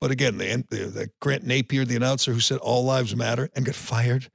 [0.00, 3.66] But again, the, the, the Grant Napear, the announcer who said all lives matter and
[3.66, 4.30] got fired,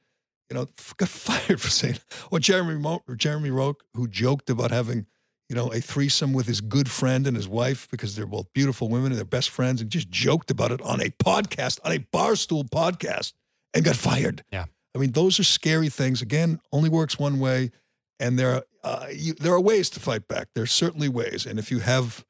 [0.49, 1.97] you know, got fired for saying,
[2.31, 5.05] or Jeremy Mo, or Jeremy Roque, who joked about having,
[5.49, 8.89] you know, a threesome with his good friend and his wife because they're both beautiful
[8.89, 11.99] women and they're best friends, and just joked about it on a podcast, on a
[11.99, 13.33] barstool podcast,
[13.73, 14.43] and got fired.
[14.51, 14.65] Yeah.
[14.95, 16.21] I mean, those are scary things.
[16.21, 17.71] Again, only works one way,
[18.19, 20.47] and there are uh, you, there are ways to fight back.
[20.53, 22.23] There's certainly ways, and if you have,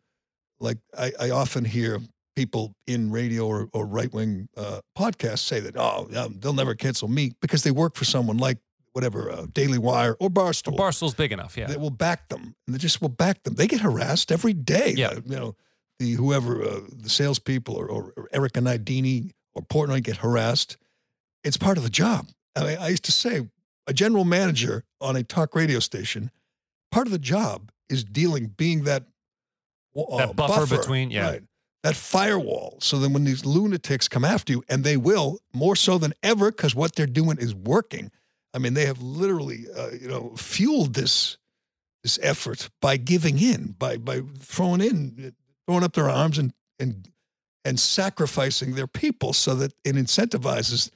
[0.60, 2.00] like, I, I often hear
[2.36, 6.76] people in radio or, or right wing uh, podcasts say that, oh, um, they'll never
[6.76, 8.58] cancel me because they work for someone like
[8.94, 10.78] whatever, uh, Daily Wire or Barstool.
[10.78, 11.58] Barstool's big enough.
[11.58, 11.68] Yeah.
[11.68, 13.56] They will back them, and they just will back them.
[13.56, 14.94] They get harassed every day.
[14.96, 15.08] Yeah.
[15.08, 15.56] Uh, you know,
[16.00, 20.78] the whoever uh, the salespeople or, or, or Erika Nardini or Portnoy get harassed.
[21.44, 22.28] It's part of the job.
[22.56, 23.48] I, mean, I used to say
[23.88, 26.32] a general manager on a talk radio station,
[26.92, 29.04] part of the job is dealing, being that
[29.96, 31.30] uh, That buffer between- yeah.
[31.30, 31.44] right,
[31.86, 32.78] that firewall.
[32.82, 36.52] So then when these lunatics come after you, and they will more so than ever,
[36.52, 38.10] because what they're doing is working.
[38.56, 41.38] I mean, they have literally, uh, you know, fueled this
[42.04, 45.36] this effort by giving in, by by throwing in,
[45.68, 47.08] throwing up their arms and and
[47.64, 50.90] and sacrificing their people, so that it incentivizes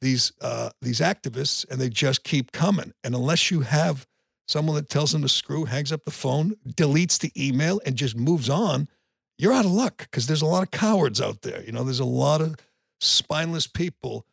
[0.00, 2.92] these uh, these activists, and they just keep coming.
[3.04, 4.08] And unless you have
[4.48, 8.16] someone that tells them to screw, hangs up the phone, deletes the email, and just
[8.16, 8.88] moves on,
[9.38, 11.62] you're out of luck because there's a lot of cowards out there.
[11.64, 12.54] You know, there's a lot of
[13.00, 14.26] spineless people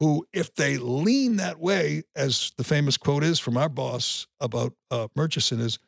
[0.00, 4.74] who, if they lean that way, as the famous quote is from our boss about
[4.90, 5.78] uh, Murchison, is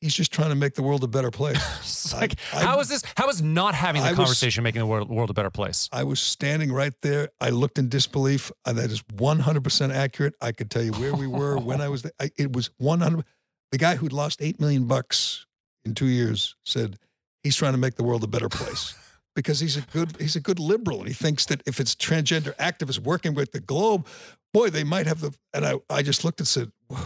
[0.00, 2.12] he's just trying to make the world a better place.
[2.14, 3.02] I- like, I- how is this?
[3.16, 5.88] How is not having the I was- conversation making the world, world a better place?
[5.92, 7.28] I was standing right there.
[7.40, 8.50] I looked in disbelief.
[8.64, 10.34] And that is 100% accurate.
[10.40, 12.12] I could tell you where we were when I was there.
[12.20, 13.24] I, it was 100.
[13.70, 15.46] The guy who'd lost 8 million bucks
[15.84, 16.98] in two years said
[17.42, 18.94] he's trying to make the world a better place
[19.36, 22.54] because he's a good he's a good liberal and he thinks that if it's transgender
[22.56, 24.06] activists working with the globe,
[24.52, 25.32] boy, they might have the.
[25.54, 26.72] And I, I just looked and said,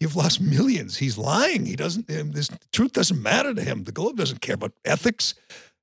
[0.00, 0.96] "You've lost millions.
[0.98, 1.66] He's lying.
[1.66, 2.10] He doesn't.
[2.10, 3.84] um, This truth doesn't matter to him.
[3.84, 5.34] The globe doesn't care about ethics.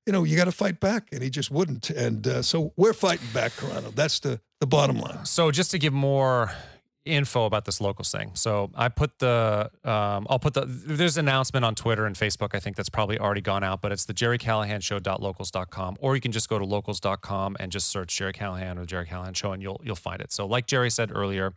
[0.06, 1.90] You know, you got to fight back." And he just wouldn't.
[1.90, 3.90] And uh, so we're fighting back, Corrado.
[3.90, 5.24] That's the the bottom line.
[5.24, 6.52] So just to give more
[7.04, 8.30] info about this locals thing.
[8.34, 12.54] So I put the, um, I'll put the, there's an announcement on Twitter and Facebook.
[12.54, 16.20] I think that's probably already gone out, but it's the Gerry Callahan Show.locals.com, or you
[16.20, 19.62] can just go to locals.com and just search Gerry Callahan or Gerry Callahan Show and
[19.62, 20.32] you'll, you'll find it.
[20.32, 21.54] So like Gerry said earlier,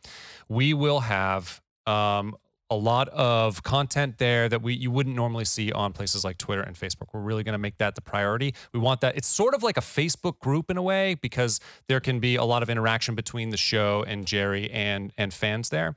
[0.49, 2.35] we will have, um,
[2.69, 6.61] a lot of content there that we you wouldn't normally see on places like Twitter
[6.61, 7.07] and Facebook.
[7.13, 8.55] We're really going to make that the priority.
[8.73, 9.15] We want that.
[9.15, 12.43] It's sort of like a Facebook group in a way because there can be a
[12.43, 15.95] lot of interaction between the show and Gerry and and fans there.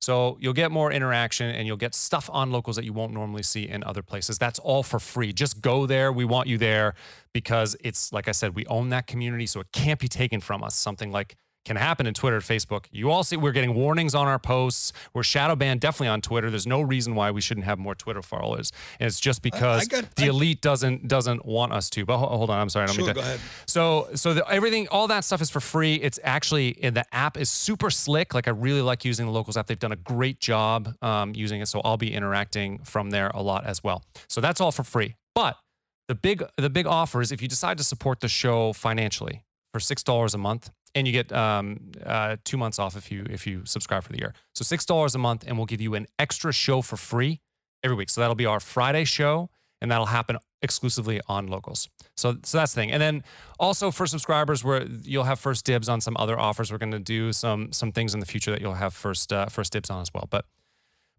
[0.00, 3.42] So you'll get more interaction and you'll get stuff on locals that you won't normally
[3.42, 4.38] see in other places.
[4.38, 5.32] That's all for free.
[5.32, 6.12] Just go there.
[6.12, 6.94] We want you there
[7.32, 10.62] because it's like I said, we own that community, so it can't be taken from
[10.62, 10.76] us.
[10.76, 12.86] Something like can happen in Twitter, Facebook.
[12.90, 14.92] You all see we're getting warnings on our posts.
[15.12, 16.48] We're shadow banned definitely on Twitter.
[16.50, 20.14] There's no reason why we shouldn't have more Twitter followers, and it's just because got-
[20.16, 22.06] the I- elite doesn't doesn't want us to.
[22.06, 22.84] But hold on, I'm sorry.
[22.84, 23.40] I don't Sure, mean to- go ahead.
[23.66, 25.96] So so the, everything, all that stuff is for free.
[25.96, 28.32] It's actually and the app is super slick.
[28.34, 29.66] Like I really like using the locals app.
[29.66, 31.66] They've done a great job um, using it.
[31.66, 34.02] So I'll be interacting from there a lot as well.
[34.28, 35.16] So that's all for free.
[35.34, 35.58] But
[36.06, 39.42] the big the big offer is if you decide to support the show financially
[39.74, 43.26] for six dollars a month, and you get um, uh, two months off if you
[43.30, 44.34] if you subscribe for the year.
[44.54, 47.40] So six dollars a month, and we'll give you an extra show for free
[47.82, 48.10] every week.
[48.10, 51.88] So that'll be our Friday show, and that'll happen exclusively on locals.
[52.16, 52.90] So so that's the thing.
[52.90, 53.22] And then
[53.58, 56.72] also for subscribers, where you'll have first dibs on some other offers.
[56.72, 59.46] We're going to do some some things in the future that you'll have first uh,
[59.46, 60.26] first dibs on as well.
[60.30, 60.44] But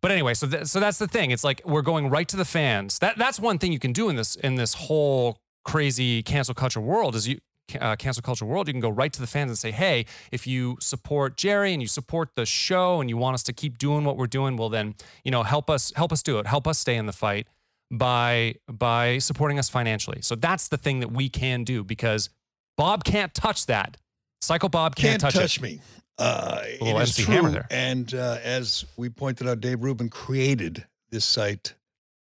[0.02, 1.32] but anyway, so th- so that's the thing.
[1.32, 3.00] It's like we're going right to the fans.
[3.00, 6.82] That that's one thing you can do in this in this whole crazy cancel culture
[6.82, 7.40] world is you
[7.80, 8.68] uh, cancel culture world.
[8.68, 11.82] You can go right to the fans and say, hey, if you support Gerry and
[11.82, 14.70] you support the show and you want us to keep doing what we're doing, well
[14.70, 16.48] then you know help us help us do it.
[16.48, 17.48] Help us stay in the fight
[17.92, 20.22] by by supporting us financially.
[20.22, 22.30] So that's the thing that we can do because
[22.78, 23.98] Bob can't touch that.
[24.42, 25.82] Psycho Bob can't, Can't, touch, touch me.
[26.18, 27.62] Uh, it is MC true.
[27.70, 31.76] And uh, as we pointed out, Dave Rubin created this site,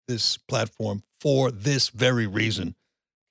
[0.08, 2.76] this platform for this very reason.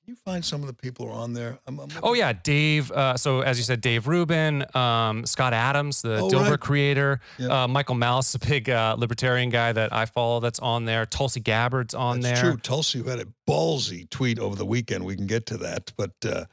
[0.07, 1.59] You find some of the people who are on there?
[1.67, 2.93] I'm, I'm Oh yeah, Dave.
[2.93, 6.61] Uh, so as you said, Dave Rubin, um, Scott Adams, the Oh, Dilbert right.
[6.61, 7.65] creator, Yeah.
[7.65, 10.39] uh, Michael Malice, a big uh, libertarian guy that I follow.
[10.39, 11.07] That's on there.
[11.07, 12.53] Tulsi Gabbard's on That's there.
[12.53, 12.61] true.
[12.61, 15.05] Tulsi had a ballsy tweet over the weekend.
[15.05, 16.45] We can get to that, but uh,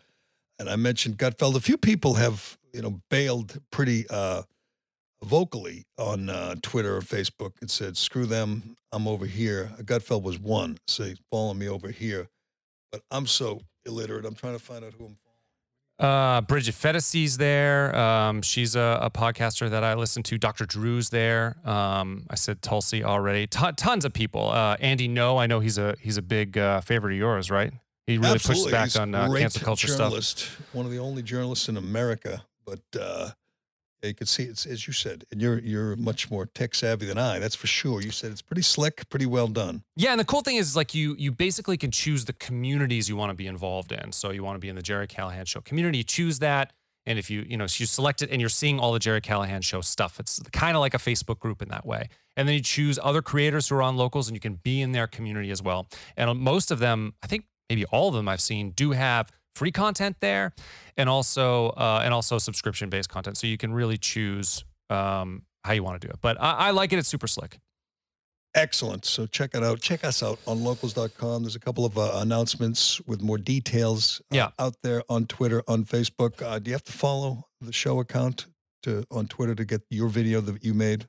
[0.57, 1.55] and I mentioned Gutfeld.
[1.55, 4.41] A few people have you know bailed pretty uh,
[5.23, 10.39] vocally on uh, Twitter or Facebook and said, "Screw them, I'm over here." Gutfeld was
[10.39, 12.29] one, so follow me over here,
[12.93, 14.25] but I'm so illiterate.
[14.25, 15.17] I'm trying to find out who I'm.
[15.99, 17.95] Uh, Bridget Phetasy's there.
[17.95, 20.37] Um, she's a, a podcaster that I listen to.
[20.37, 20.65] Dr.
[20.65, 21.55] Drew's there.
[21.65, 23.47] Um, I said Tulsi already.
[23.47, 24.49] Ton tons of people.
[24.49, 27.71] Uh, Andy Ngo, I know he's a he's a big uh, favorite of yours, right?
[28.07, 30.59] He really pushes back He's on uh, cancel culture stuff.
[30.73, 33.29] One of the only journalists in America, but uh,
[34.07, 37.17] you can see it's as you said, and you're you're much more tech savvy than
[37.17, 37.39] I.
[37.39, 38.01] That's for sure.
[38.01, 39.83] You said it's pretty slick, pretty well done.
[39.95, 43.15] Yeah, and the cool thing is like you you basically can choose the communities you
[43.15, 44.11] want to be involved in.
[44.11, 46.73] So you want to be in the Gerry Callahan show community, you choose that.
[47.05, 49.19] And if you, you know, so you select it and you're seeing all the Gerry
[49.19, 50.19] Callahan show stuff.
[50.21, 52.07] It's kind of like a Facebook group in that way.
[52.37, 54.93] And then you choose other creators who are on locals and you can be in
[54.93, 55.87] their community as well.
[56.15, 59.71] And most of them, I think maybe all of them I've seen do have free
[59.71, 60.53] content there
[60.97, 63.37] and also uh, and also subscription based content.
[63.37, 66.19] So you can really choose um, how you want to do it.
[66.21, 66.99] But I, I like it.
[66.99, 67.59] It's super slick.
[68.55, 69.03] Excellent.
[69.05, 69.79] So check it out.
[69.81, 71.41] Check us out on locals.com.
[71.43, 74.49] There's a couple of uh, announcements with more details uh, Yeah.
[74.59, 76.39] out there on Twitter, on Facebook.
[76.41, 78.45] Uh, do you have to follow the show account
[78.83, 81.07] to on Twitter to get your video that you made?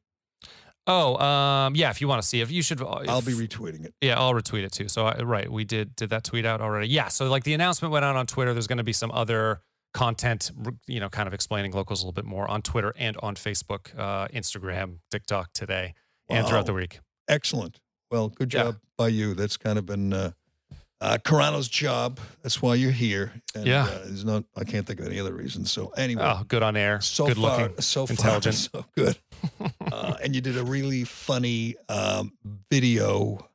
[0.86, 1.90] Oh, um, yeah.
[1.90, 2.80] If you want to see it, you should.
[2.82, 3.94] uh, I'll be retweeting it.
[4.02, 4.88] Yeah, I'll retweet it too.
[4.88, 6.88] So I, right, we did did that tweet out already.
[6.88, 8.52] Yeah, so like the announcement went out on Twitter.
[8.52, 9.62] There's going to be some other
[9.94, 10.50] content,
[10.86, 13.96] you know, kind of explaining locals a little bit more on Twitter and on Facebook,
[13.98, 15.94] uh, Instagram, TikTok today,
[16.28, 16.98] and throughout the week.
[17.28, 17.78] Excellent.
[18.10, 18.62] Well, good Yeah.
[18.64, 19.34] job by you.
[19.34, 20.32] That's kind of been uh,
[21.04, 22.18] uh, Carano's job.
[22.42, 23.32] That's why you're here.
[23.54, 23.84] And, Yeah.
[23.84, 24.44] Uh, there's not.
[24.56, 25.64] I can't think of any other reason.
[25.66, 28.68] So anyway, Oh, good on air, so good far, looking, so intelligent.
[28.72, 29.18] far, so good.
[29.92, 32.32] uh, and you did a really funny um,
[32.70, 33.48] video.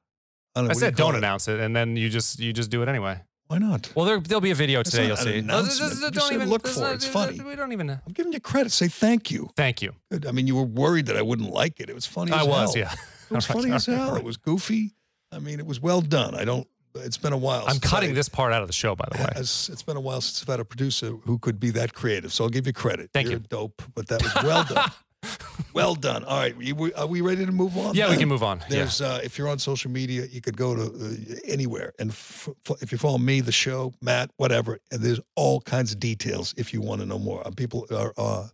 [0.56, 1.20] I, know, I do said don't it?
[1.20, 3.22] announce it, and then you just you just do it anyway.
[3.48, 3.92] Why not?
[3.96, 5.08] Well, there there'll be a video today.
[5.08, 5.40] You'll not an see.
[5.40, 6.02] announcement.
[6.02, 6.84] You just said look this for it.
[6.84, 7.40] not- It's funny.
[7.40, 7.88] We don't even.
[7.88, 7.98] Know.
[8.06, 8.72] I'm giving you credit.
[8.72, 9.50] Say thank you.
[9.56, 9.94] Thank you.
[10.12, 10.28] Good.
[10.28, 11.90] I mean, you were worried that I wouldn't like it.
[11.90, 12.32] It was funny.
[12.32, 12.84] I as was, hell.
[12.84, 12.94] yeah.
[13.32, 14.16] It was funny as hell.
[14.16, 14.94] It was goofy.
[15.32, 16.36] I mean, it was well done.
[16.36, 16.68] I don't.
[16.96, 17.66] It's been a while.
[17.68, 19.30] I'm cutting I- this part out of the show, by the way.
[19.36, 22.34] As it's been a while since I've had a producer who could be that creative.
[22.34, 23.12] So I'll give you credit.
[23.14, 23.46] Thank You're you.
[23.50, 24.92] dope, but that was well done.
[25.74, 26.24] well done.
[26.24, 26.56] All right.
[26.96, 27.94] Are we ready to move on?
[27.94, 28.64] Yeah, we can move on.
[28.70, 28.90] Yeah.
[29.02, 31.94] Uh, if you're on social media, you could go to uh, anywhere.
[32.00, 35.92] And f- f- if you follow me, the show, Matt, whatever, and there's all kinds
[35.92, 37.46] of details if you want to know more.
[37.46, 38.48] Uh, people are, uh,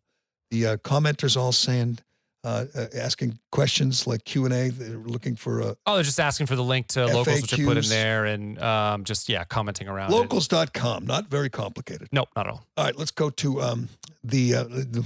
[0.52, 2.00] the uh, commenters all saying,
[2.46, 4.70] uh, uh, asking questions like Q&A.
[4.70, 7.64] They're looking for uh, Oh, they're just asking for the link to locals, which I
[7.64, 10.12] put in there, and um, just yeah, commenting around.
[10.12, 10.16] it.
[10.16, 11.08] locals.com.
[11.08, 12.08] Not very complicated.
[12.12, 12.64] Nope, not at all.
[12.78, 13.90] All right, let's go to um,
[14.24, 15.04] the, uh, the.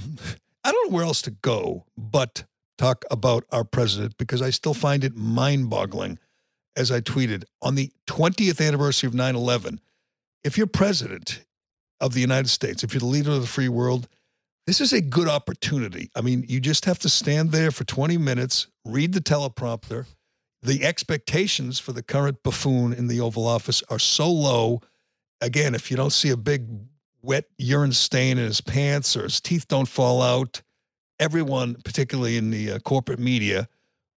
[0.62, 2.44] I don't know where else to go but
[2.76, 6.18] talk about our president because I still find it mind boggling.
[6.76, 9.80] As I tweeted on the 20th anniversary of 9 11,
[10.44, 11.44] if you're president
[12.00, 14.08] of the United States, if you're the leader of the free world,
[14.70, 16.12] this is a good opportunity.
[16.14, 20.06] I mean, you just have to stand there for 20 minutes, read the teleprompter.
[20.62, 24.80] The expectations for the current buffoon in the Oval Office are so low.
[25.40, 26.68] Again, if you don't see a big
[27.20, 30.62] wet urine stain in his pants or his teeth don't fall out,
[31.18, 33.68] everyone, particularly in the uh, corporate media,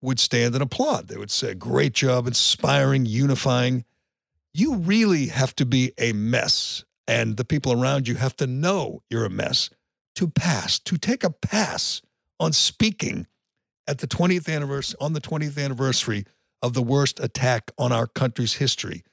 [0.03, 1.07] would stand and applaud.
[1.07, 3.85] They would say, Great job, inspiring, unifying.
[4.53, 9.01] You really have to be a mess, and the people around you have to know
[9.09, 9.71] you're a mess
[10.15, 12.01] to pass, to take a pass
[12.39, 13.27] on speaking
[13.87, 16.25] at the 20th anniversary, on the 20th anniversary
[16.61, 19.03] of the worst attack on our country's history.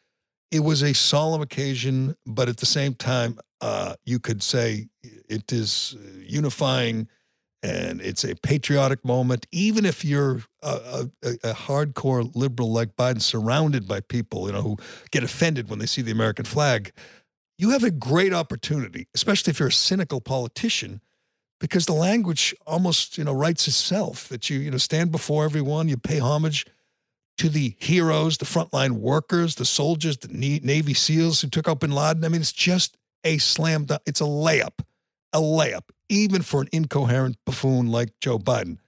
[0.50, 5.52] It was a solemn occasion, but at the same time, uh, you could say it
[5.52, 7.08] is unifying
[7.62, 9.46] and it's a patriotic moment.
[9.52, 14.62] Even if you're a, a, a, hardcore liberal like Biden, surrounded by people you know
[14.62, 14.76] who
[15.10, 16.92] get offended when they see the American flag,
[17.60, 21.02] you have a great opportunity, especially if you're a cynical politician,
[21.60, 24.28] because the language almost you know writes itself.
[24.28, 26.64] That you you know stand before everyone, you pay homage
[27.36, 31.92] to the heroes, the frontline workers, the soldiers, the Navy SEALs who took out Bin
[31.92, 32.24] Laden.
[32.24, 34.00] I mean, it's just a slam dunk.
[34.06, 34.80] It's a layup,
[35.32, 38.78] a layup, even for an incoherent buffoon like Joe Biden.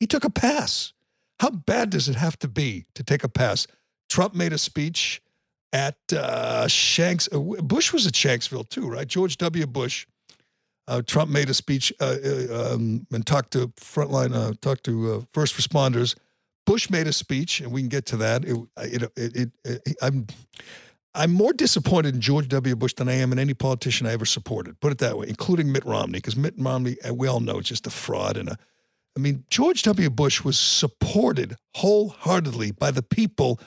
[0.00, 0.92] He took a pass.
[1.38, 3.68] How bad does it have to be to take a pass?
[4.08, 5.22] Trump made a speech
[5.72, 7.28] at uh, Shanks.
[7.32, 9.06] Uh, Bush was at Shanksville too, right?
[9.06, 9.66] George W.
[9.66, 10.06] Bush.
[10.86, 15.26] Uh, Trump made a speech uh, uh um, and talked to frontline, uh, talked to
[15.32, 16.16] first responders.
[16.64, 18.44] Bush made a speech, and we can get to that.
[18.44, 20.26] It, it, it, it, I'm,
[21.14, 22.76] I'm more disappointed in George W.
[22.76, 24.78] Bush than I am in any politician I ever supported.
[24.80, 27.86] Put it that way, including Mitt Romney, because Mitt Romney, we all know, is just
[27.86, 28.58] a fraud and a.
[29.16, 30.10] I mean, George W.
[30.10, 33.58] Bush was supported wholeheartedly by the people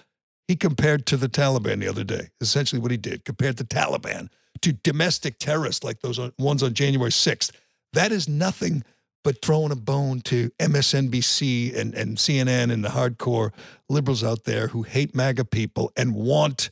[0.51, 2.27] he compared to the Taliban the other day.
[2.41, 4.27] Essentially, what he did compared the Taliban
[4.61, 7.51] to domestic terrorists like those ones on January 6th.
[7.93, 8.83] That is nothing
[9.23, 13.53] but throwing a bone to MSNBC and, and CNN and the hardcore
[13.87, 16.69] liberals out there who hate MAGA people and want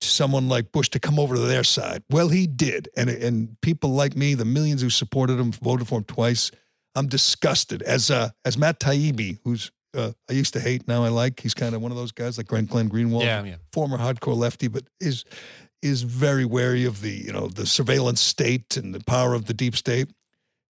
[0.00, 2.02] someone like Bush to come over to their side.
[2.10, 2.88] Well, he did.
[2.96, 6.50] And, and people like me, the millions who supported him, voted for him twice,
[6.96, 7.80] I'm disgusted.
[7.82, 11.40] As uh, as Matt Taibbi, who's uh, I used to hate, now I like.
[11.40, 13.56] He's kind of one of those guys like Glenn, Glenn Greenwald, yeah, yeah.
[13.72, 15.24] former hardcore lefty, but is
[15.82, 19.54] is very wary of the you know the surveillance state and the power of the
[19.54, 20.10] deep state.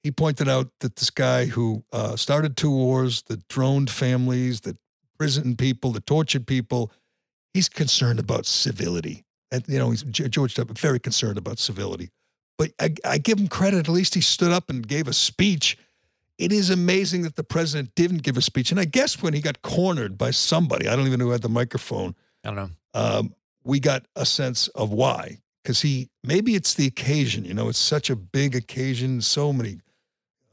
[0.03, 4.77] He pointed out that this guy who uh, started two wars, that droned families, that
[5.15, 6.93] imprisoned people, that tortured people,
[7.55, 9.25] he's concerned about civility.
[9.51, 10.75] And, you know, he's George W.
[10.75, 12.11] very concerned about civility.
[12.59, 13.79] But I, I give him credit.
[13.79, 15.79] At least he stood up and gave a speech.
[16.39, 18.71] It is amazing that the president didn't give a speech.
[18.71, 21.43] And I guess when he got cornered by somebody, I don't even know who had
[21.43, 22.15] the microphone.
[22.45, 22.71] I don't know.
[22.95, 25.39] Um, we got a sense of why.
[25.63, 29.79] Because he, maybe it's the occasion, you know, it's such a big occasion, so many,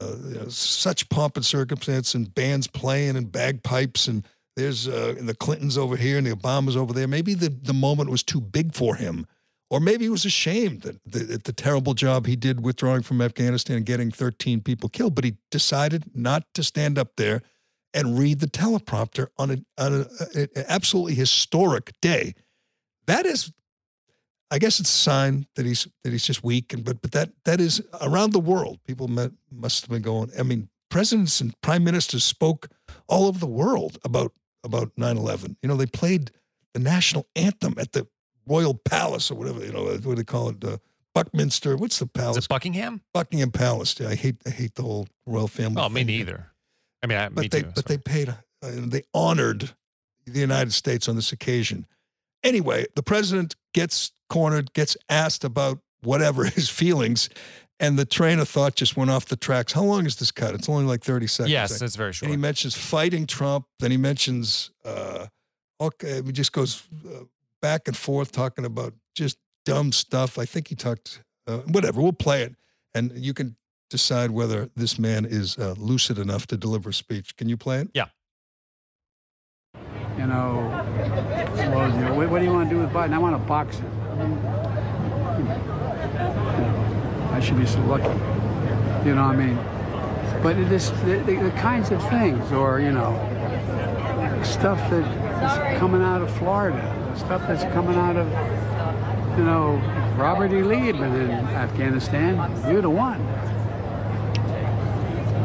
[0.00, 5.14] uh, you know, such pomp and circumstance, and bands playing and bagpipes and there's uh,
[5.18, 7.08] the Clintons over here and the Obamas over there.
[7.08, 9.26] Maybe the, the moment was too big for him.
[9.72, 13.78] Or maybe he was ashamed at the, the terrible job he did withdrawing from Afghanistan
[13.78, 15.14] and getting 13 people killed.
[15.14, 17.40] But he decided not to stand up there
[17.94, 22.34] and read the teleprompter on an absolutely historic day.
[23.06, 23.50] That is,
[24.50, 26.74] I guess it's a sign that he's that he's just weak.
[26.74, 28.78] And but but that that is around the world.
[28.86, 30.30] People met, must have been going.
[30.38, 32.68] I mean, presidents and prime ministers spoke
[33.08, 34.32] all over the world about
[34.64, 35.56] about 9/11.
[35.62, 36.30] You know, they played
[36.74, 38.06] the national anthem at the
[38.46, 39.64] Royal Palace or whatever.
[39.64, 40.64] You know, what do they call it?
[40.64, 40.78] Uh,
[41.14, 41.76] Buckminster.
[41.76, 42.38] What's the palace?
[42.38, 43.02] Is it Buckingham?
[43.12, 43.98] Buckingham Palace.
[44.00, 45.82] Yeah, I hate I hate the whole royal family.
[45.82, 46.52] Oh, me neither.
[47.02, 47.72] I mean, I, but me they too.
[47.74, 48.30] but they paid.
[48.30, 49.74] Uh, they honored
[50.26, 51.86] the United States on this occasion.
[52.42, 57.28] Anyway, the president gets cornered, gets asked about whatever his feelings,
[57.78, 59.72] and the train of thought just went off the tracks.
[59.72, 60.54] How long is this cut?
[60.54, 61.50] It's only like 30 seconds.
[61.50, 62.28] Yes, it's very short.
[62.28, 63.66] And he mentions fighting Trump.
[63.80, 65.26] Then he mentions, uh,
[65.80, 67.24] okay, he just goes uh,
[67.62, 70.38] back and forth talking about just dumb stuff.
[70.38, 72.54] I think he talked, uh, whatever, we'll play it.
[72.94, 73.56] And you can
[73.88, 77.36] decide whether this man is uh, lucid enough to deliver a speech.
[77.36, 77.88] Can you play it?
[77.94, 78.08] Yeah.
[80.18, 80.68] You know,
[81.72, 83.14] well, you know, what, what do you want to do with Biden?
[83.14, 83.90] I want to box him.
[84.10, 84.36] I mean,
[85.38, 88.12] you know, I should be so lucky.
[89.08, 89.56] You know what I mean?
[90.42, 93.14] But it is the, the, the kinds of things, or, you know,
[94.44, 96.82] stuff that is coming out of Florida,
[97.16, 98.28] stuff that's coming out of,
[99.38, 99.76] you know,
[100.16, 100.62] Robert E.
[100.62, 102.36] Lee had been in Afghanistan.
[102.72, 103.24] You'd have won.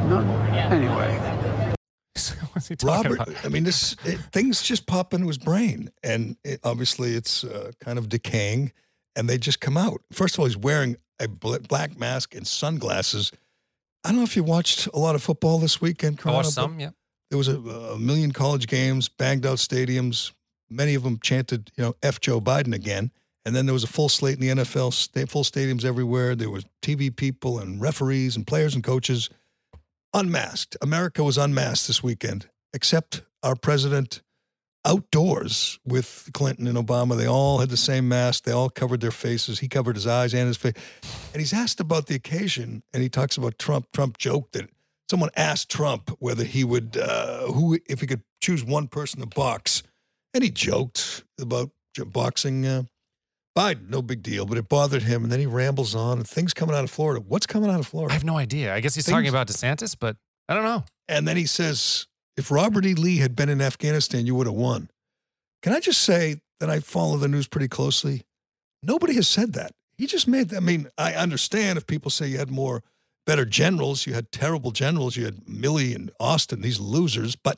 [0.09, 0.19] No,
[0.55, 1.37] anyway.
[2.83, 3.45] Robert, about?
[3.45, 7.71] I mean, this it, things just pop into his brain, and it, obviously it's uh,
[7.79, 8.71] kind of decaying,
[9.15, 10.01] and they just come out.
[10.11, 13.31] First of all, he's wearing a black mask and sunglasses.
[14.03, 16.19] I don't know if you watched a lot of football this weekend.
[16.23, 16.91] I watched some, yeah.
[17.29, 20.31] There was a, a, million college games, banged out stadiums.
[20.69, 23.11] Many of them chanted, you know, "F Joe Biden" again,
[23.45, 24.91] And then there was a full slate in the NFL,
[25.29, 26.35] full stadiums everywhere.
[26.35, 29.29] There was TV people and referees and players and coaches
[30.13, 30.75] unmasked.
[30.81, 34.21] America was unmasked this weekend, except our president
[34.83, 37.15] outdoors with Clinton and Obama.
[37.17, 38.43] They all had the same mask.
[38.43, 39.59] They all covered their faces.
[39.59, 40.73] He covered his eyes and his face.
[41.33, 43.87] And he's asked about the occasion, and he talks about Trump.
[43.93, 44.69] Trump joked that
[45.09, 49.25] someone asked Trump whether he would, uh, who, if he could choose one person to
[49.25, 49.83] box,
[50.37, 51.71] and he joked about
[52.07, 52.83] boxing uh,
[53.57, 53.89] Biden.
[53.89, 55.23] No big deal, but it bothered him.
[55.23, 57.23] And then he rambles on, and things coming out of Florida.
[57.27, 58.11] What's coming out of Florida?
[58.11, 58.73] I have no idea.
[58.73, 60.15] I guess he's Things- talking about DeSantis, but
[60.47, 60.83] I don't know.
[61.07, 62.07] And then he says,
[62.37, 62.93] if Robert E.
[62.93, 64.89] Lee had been in Afghanistan, you would have won.
[65.63, 68.23] Can I just say that I follow the news pretty closely?
[68.83, 69.71] Nobody has said that.
[69.97, 72.83] He just made, I mean, I understand if people say you had more
[73.25, 77.57] better generals, you had terrible generals, you had Milley and Austin, these losers, but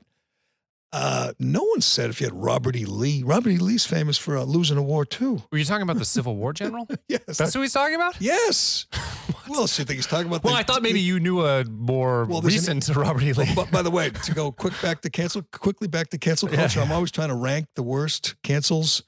[0.91, 2.85] uh, no one said if you had Robert E.
[2.85, 3.21] Lee.
[3.23, 3.57] Robert E.
[3.57, 5.43] Lee's famous for uh, losing a war too.
[5.51, 6.87] Were you talking about the Civil War general?
[7.07, 7.37] Yes.
[7.37, 8.19] That's who he's talking about?
[8.19, 8.85] yes.
[9.55, 10.43] Else do you think he's talking about?
[10.43, 13.33] Well, The- I thought maybe you knew a more Well, there's an- recent Robert E.
[13.33, 13.51] Lee.
[13.55, 16.57] But by the way, to go quick back to cancel, quickly back to cancel Yeah.
[16.57, 16.81] culture.
[16.81, 19.01] I'm always trying to rank the worst cancels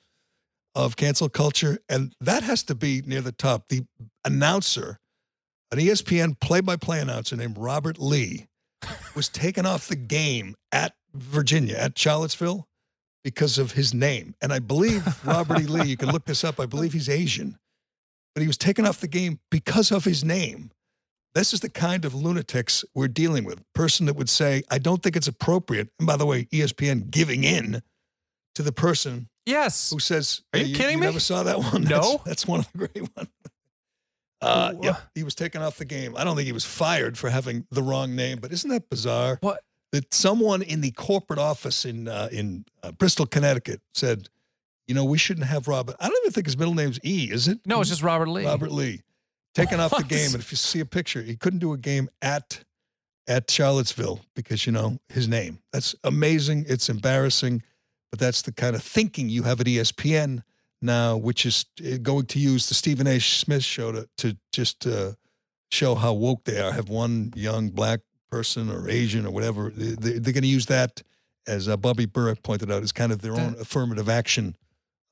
[0.74, 3.68] of cancel culture, and that has to be near the top.
[3.70, 3.86] The
[4.26, 4.98] announcer,
[5.72, 8.48] an ESPN play-by-play announcer named Robert Lee,
[9.16, 12.68] was taken off the game at Virginia at Charlottesville
[13.24, 14.36] because of his name.
[14.42, 15.66] And I believe Robert E.
[15.66, 15.88] Lee.
[15.88, 16.60] You can look this up.
[16.60, 17.58] I believe he's Asian,
[18.34, 20.72] but he was taken off the game because of his name.
[21.34, 23.62] This is the kind of lunatics we're dealing with.
[23.74, 25.90] Person that would say, I don't think it's appropriate.
[25.98, 27.82] And by the way, ESPN giving in
[28.56, 29.92] to the person yes.
[29.92, 31.06] who says, Are you "Hey, kidding me?
[31.06, 31.84] never saw that one?
[31.90, 32.02] No.
[32.02, 33.30] That's, that's one of the great ones.
[34.42, 36.16] Uh, yeah, he was taken off the game.
[36.18, 39.38] I don't think he was fired for having the wrong name, but isn't that bizarre?
[39.42, 39.62] What?
[39.92, 44.30] That someone in the corporate office in uh, in uh, Bristol, Connecticut, said,
[44.88, 45.98] "You know, we shouldn't have Robert.
[46.00, 47.60] I don't even think his middle name's E, is it?
[47.66, 48.46] No, it's just Robert Lee.
[48.46, 49.02] Robert Lee
[49.54, 50.32] taken off the game.
[50.34, 52.64] And if you see a picture, he couldn't do a game at
[53.28, 55.60] at Charlottesville because you know his name.
[55.72, 56.66] That's amazing.
[56.68, 57.64] It's embarrassing,
[58.10, 60.44] but that's the kind of thinking you have at ESPN
[60.82, 63.20] now, which is uh, going to use the Stephen A.
[63.20, 65.14] Smith show to to just uh,
[65.72, 66.72] show how woke they are.
[66.72, 68.02] Have one young black
[68.32, 69.72] person or Asian or whatever.
[69.76, 71.02] They, they're going to use that
[71.48, 74.56] as uh, Bobby Burack pointed out as kind of their own affirmative action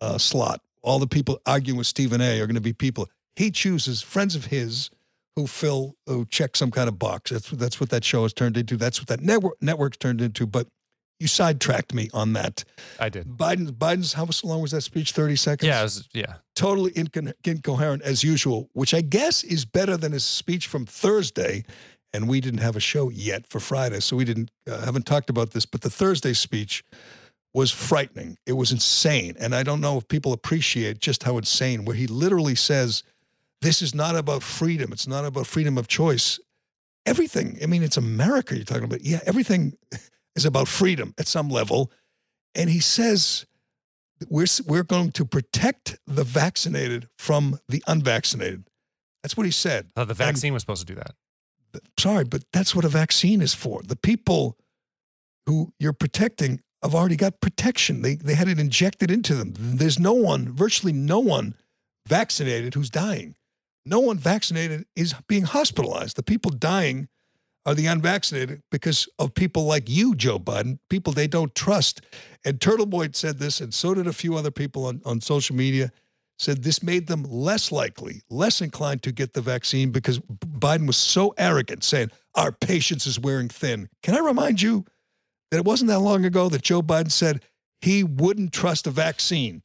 [0.02, 0.62] uh, slot.
[0.82, 2.40] All the people arguing with Stephen A.
[2.40, 3.10] are going to be people
[3.40, 4.90] he chooses, friends of his,
[5.36, 7.32] who fill who check some kind of box.
[7.32, 8.76] That's that's what that show has turned into.
[8.76, 10.46] That's what that network network's turned into.
[10.46, 10.68] But
[11.20, 12.66] you sidetracked me on that.
[13.00, 13.28] I did.
[13.28, 15.14] Biden Biden's how long was that speech?
[15.14, 15.68] Thirty seconds.
[15.68, 16.34] Yeah, it was, yeah.
[16.56, 21.64] totally incon- incoherent as usual, which I guess is better than his speech from Thursday.
[22.14, 25.30] And we didn't have a show yet for Friday, so we didn't uh, haven't talked
[25.30, 25.66] about this.
[25.66, 26.84] But the Thursday speech
[27.54, 28.38] was frightening.
[28.46, 31.86] It was insane, and I don't know if people appreciate just how insane.
[31.86, 33.04] Where he literally says,
[33.62, 34.92] "This is not about freedom.
[34.92, 36.40] It's not about freedom of choice.
[37.06, 37.58] Everything.
[37.62, 39.02] I mean, it's America you're talking about.
[39.02, 39.74] Yeah, everything
[40.36, 41.92] is about freedom at some level."
[42.56, 43.46] And he says,
[44.28, 48.64] we're we're going to protect the vaccinated from the unvaccinated.
[49.24, 49.94] That's what he said.
[49.94, 51.14] Thought the And- vaccine was supposed to do that.
[51.98, 53.82] Sorry, but that's what a vaccine is for.
[53.84, 54.58] The people
[55.46, 58.02] who you're protecting have already got protection.
[58.02, 59.54] They they had it injected into them.
[59.56, 61.56] There's no one, virtually no one
[62.08, 63.36] vaccinated who's dying.
[63.86, 66.16] No one vaccinated is being hospitalized.
[66.16, 67.08] The people dying
[67.66, 72.02] are the unvaccinated because of people like you, Joe Biden, people they don't trust.
[72.46, 75.56] And Turtle Boy said this, and so did a few other people on, on social
[75.56, 75.92] media,
[76.40, 80.98] said this made them less likely, less inclined to get the vaccine because Biden was
[80.98, 83.90] so arrogant, saying, Our patience is wearing thin.
[84.02, 84.86] Can I remind you
[85.52, 87.44] that it wasn't that long ago that Joe Biden said
[87.82, 89.62] he wouldn't trust a vaccine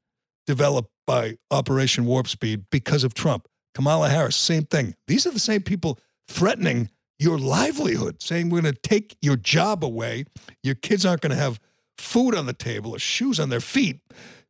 [0.47, 3.47] developed by Operation Warp Speed because of Trump?
[3.75, 4.95] Kamala Harris, same thing.
[5.07, 5.99] These are the same people
[6.29, 10.25] threatening your livelihood, saying we're going to take your job away.
[10.63, 11.61] Your kids aren't going to have
[11.99, 14.01] food on the table or shoes on their feet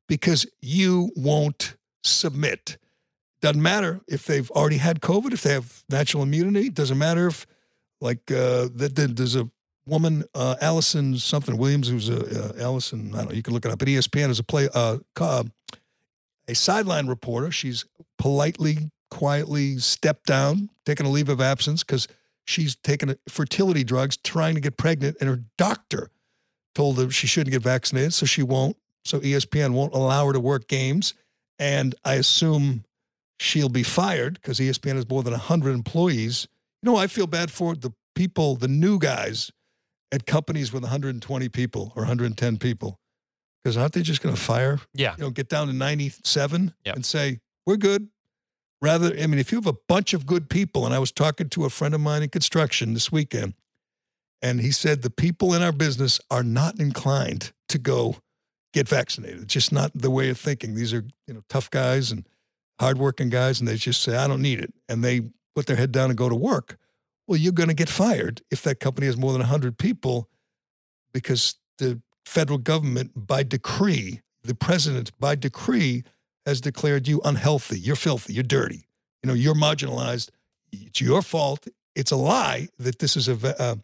[0.08, 2.76] because you won't submit.
[3.40, 6.70] Doesn't matter if they've already had COVID, if they have natural immunity.
[6.70, 7.46] Doesn't matter if,
[8.00, 9.50] like, uh, that there's a
[9.86, 13.14] woman, uh, Allison something Williams, who's a uh, Allison.
[13.14, 13.34] I don't know.
[13.34, 14.98] You can look it up at ESPN as a play, uh,
[16.48, 17.50] a sideline reporter.
[17.50, 17.84] She's
[18.18, 22.09] politely, quietly stepped down, taking a leave of absence because
[22.44, 26.11] she's taking fertility drugs, trying to get pregnant, and her doctor
[26.74, 28.76] told her she shouldn't get vaccinated, so she won't.
[29.05, 31.14] So ESPN won't allow her to work games,
[31.59, 32.84] and I assume
[33.38, 36.46] she'll be fired because ESPN has more than hundred employees.
[36.82, 39.50] You know, I feel bad for the people, the new guys
[40.12, 42.98] at companies with 120 people or 110 people,
[43.62, 45.14] because aren't they just going to fire Yeah.
[45.18, 46.94] you know, get down to 97 Yep.
[46.96, 48.09] and say, We're good.
[48.82, 51.48] Rather, I mean, if you have a bunch of good people, and I was talking
[51.50, 53.55] to a friend of mine in construction this weekend,
[54.42, 58.16] and he said the people in our business are not inclined to go
[58.74, 59.42] get vaccinated.
[59.42, 60.74] It's just not the way of thinking.
[60.74, 62.26] These are, you know, tough guys and
[62.80, 64.74] hardworking guys, and they just say, I don't need it.
[64.88, 65.22] And they
[65.54, 66.76] put their head down and go to work.
[67.28, 70.28] Well, you're going to get fired if that company has more than 100 people
[71.12, 76.02] because the federal government, by decree, the president, by decree,
[76.44, 77.78] has declared you unhealthy.
[77.78, 78.34] You're filthy.
[78.34, 78.88] You're dirty.
[79.22, 80.30] You know, you're marginalized.
[80.72, 81.68] It's your fault.
[81.94, 83.76] It's a lie that this is a, uh,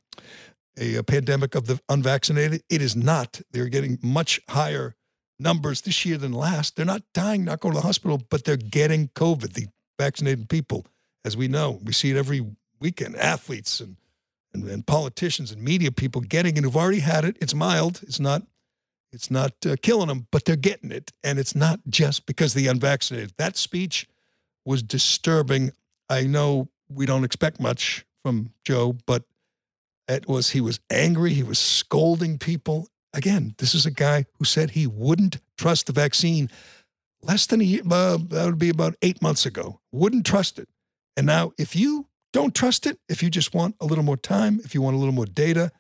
[0.81, 2.63] a, a pandemic of the unvaccinated.
[2.69, 3.41] It is not.
[3.53, 4.97] They're getting much higher
[5.39, 6.77] numbers this year than last.
[6.77, 9.67] They're not dying, not going to the hospital, but they're getting COVID, the
[9.99, 10.87] vaccinated people.
[11.25, 12.45] As we know, we see it every
[12.81, 13.97] weekend athletes and,
[14.55, 17.37] and, and politicians and media people getting it who've already had it.
[17.41, 18.43] It's mild, it's not
[19.13, 21.11] it's not uh, killing them, but they're getting it.
[21.25, 23.33] And it's not just because the unvaccinated.
[23.39, 24.09] That speech
[24.65, 25.73] was disturbing.
[26.09, 29.25] I know we don't expect much from Joe, but
[30.11, 31.33] it was he was angry.
[31.33, 32.89] He was scolding people.
[33.15, 36.51] Again, this is a guy who said he wouldn't trust the vaccine
[37.23, 37.83] less than a year.
[37.91, 39.81] Uh, that would be about eight months ago.
[39.93, 40.69] Wouldn't trust it.
[41.17, 44.61] And now, if you don't trust it, if you just want a little more time,
[44.65, 45.71] if you want a little more data,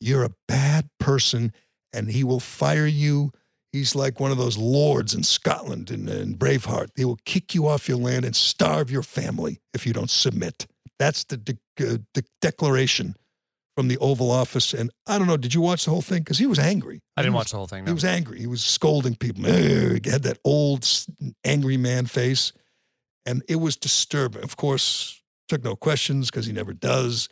[0.00, 1.52] you're a bad person
[1.92, 3.32] and he will fire you.
[3.72, 6.94] He's like one of those lords in Scotland in, Braveheart.
[6.96, 10.66] They will kick you off your land and starve your family if you don't submit.
[10.98, 13.14] That's the, de- uh, the declaration
[13.80, 14.74] from the Oval Office.
[14.74, 16.18] And I don't know, did you watch the whole thing?
[16.18, 17.00] Because he was angry.
[17.16, 17.86] I didn't he watch the whole thing.
[17.86, 18.38] He was angry.
[18.38, 19.44] He was scolding people.
[19.44, 20.86] He had that old
[21.46, 22.52] angry man face.
[23.24, 24.42] And it was disturbing.
[24.42, 27.30] Of course, took no questions because he never does,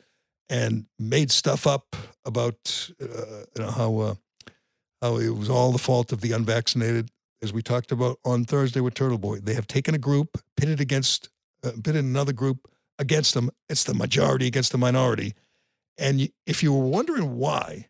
[0.49, 4.15] and made stuff up about uh, you know how uh,
[5.03, 7.11] how it was all the fault of the unvaccinated,
[7.43, 9.39] as we talked about on Thursday with Turtle Boy.
[9.39, 11.29] They have taken a group, pitted against,
[11.63, 12.69] uh, pitted another group
[12.99, 13.51] against them.
[13.69, 15.35] It's the majority against the minority.
[15.99, 17.89] And if you were wondering why,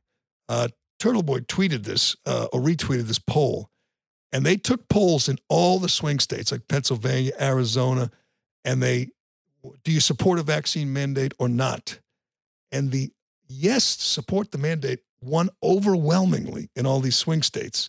[0.48, 3.70] uh, Turtle Boy tweeted this uh, or retweeted this poll,
[4.32, 8.10] and they took polls in all the swing states like Pennsylvania, Arizona,
[8.64, 9.08] and they,
[9.84, 12.00] do you support a vaccine mandate or not?
[12.72, 13.10] And the
[13.48, 17.88] yes, support the mandate won overwhelmingly in all these swing states,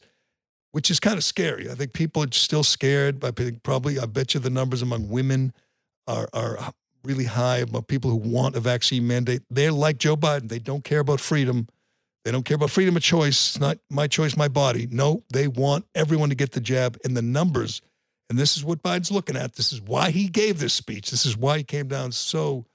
[0.72, 1.70] which is kind of scary.
[1.70, 3.24] I think people are still scared.
[3.24, 5.54] I think probably, I bet you the numbers among women
[6.08, 6.74] are, are
[7.04, 9.42] really high about people who want a vaccine mandate.
[9.50, 10.50] They're like Joe Biden.
[10.50, 11.68] They don't care about freedom.
[12.26, 13.50] They don't care about freedom of choice.
[13.50, 14.88] It's not my choice, my body.
[14.92, 16.98] No, they want everyone to get the jab.
[17.04, 17.82] And the numbers,
[18.30, 19.56] and this is what Biden's looking at.
[19.56, 21.12] This is why he gave this speech.
[21.12, 22.66] This is why he came down so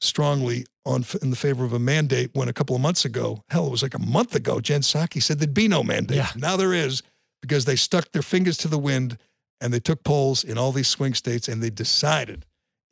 [0.00, 3.66] strongly on in the favor of a mandate when a couple of months ago, hell,
[3.66, 6.16] it was like a month ago, Jen Psaki said there'd be no mandate.
[6.16, 6.28] Yeah.
[6.36, 7.02] Now there is
[7.42, 9.18] because they stuck their fingers to the wind
[9.60, 12.44] and they took polls in all these swing states and they decided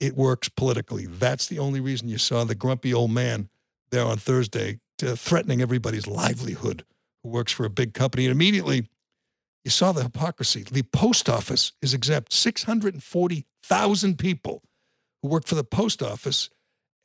[0.04, 1.06] it works politically.
[1.06, 3.48] That's the only reason you saw the grumpy old man
[3.90, 6.84] there on Thursday to threatening everybody's livelihood
[7.22, 8.26] who works for a big company.
[8.26, 8.86] And immediately
[9.64, 10.62] you saw the hypocrisy.
[10.62, 14.62] The post office is exempt 640,000 people
[15.22, 16.50] who work for the post office.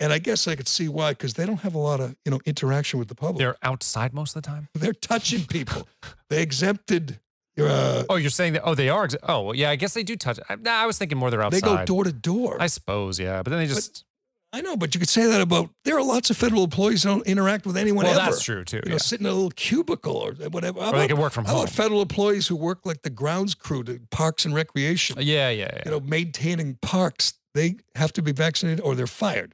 [0.02, 2.32] And I guess I could see why, because they don't have a lot of you
[2.32, 3.40] know interaction with the public.
[3.40, 4.70] They're outside most of the time.
[4.74, 5.88] They're touching people.
[6.30, 7.20] they exempted.
[7.68, 8.64] Uh, Oh, you're saying that?
[8.66, 9.08] Oh, they are.
[9.24, 9.70] Oh, well, yeah.
[9.70, 10.40] I guess they do touch.
[10.50, 11.62] I, nah, I was thinking more they're outside.
[11.62, 12.58] they go door to door.
[12.60, 13.42] I suppose, yeah.
[13.44, 14.06] But then they just.
[14.52, 17.10] I know, but you could say that about there are lots of federal employees who
[17.10, 18.32] don't interact with anyone well, ever.
[18.32, 18.78] that's true too.
[18.78, 18.98] You know, Yeah.
[18.98, 20.82] sit in a little cubicle or whatever.
[20.82, 21.62] How Or they can work from how home.
[21.66, 25.18] about federal employees who work like the grounds crew, to parks and recreation?
[25.20, 25.82] Yeah, yeah, yeah.
[25.86, 29.54] you know, maintaining parks, they have to be vaccinated or they're fired.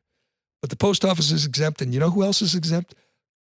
[0.62, 2.96] But the post office is exempt, and you know who else is exempt?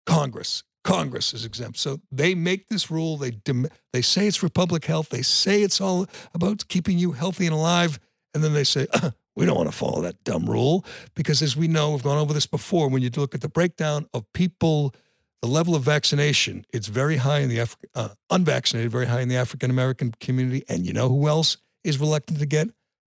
[0.05, 0.62] Congress.
[0.84, 1.78] Congress is exempt.
[1.78, 3.18] So they make this rule.
[3.18, 5.10] They dem- they say it's for public health.
[5.10, 8.00] They say it's all about keeping you healthy and alive,
[8.34, 11.56] and then they say "Uh, we don't want to follow that dumb rule because, as
[11.56, 12.90] we know, we've gone over this before.
[12.90, 14.94] When you look at the breakdown of people,
[15.42, 19.30] the level of vaccination, it's very high in the Af- uh, unvaccinated, very high in
[19.30, 20.64] the African American community.
[20.68, 22.70] And you know who else is reluctant to get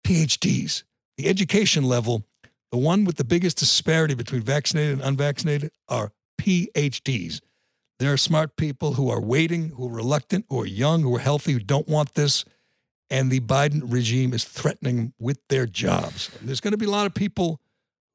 [0.07, 0.85] PhDs?
[1.17, 2.25] The education level,
[2.71, 7.41] the one with the biggest disparity between vaccinated and unvaccinated are PhDs.
[8.03, 11.21] There are smart people who are waiting, who are reluctant, who are young, who are
[11.21, 12.45] healthy, who don't want this.
[13.11, 16.29] And the Biden regime is threatening with their jobs.
[16.41, 17.61] And there's going to be a lot of people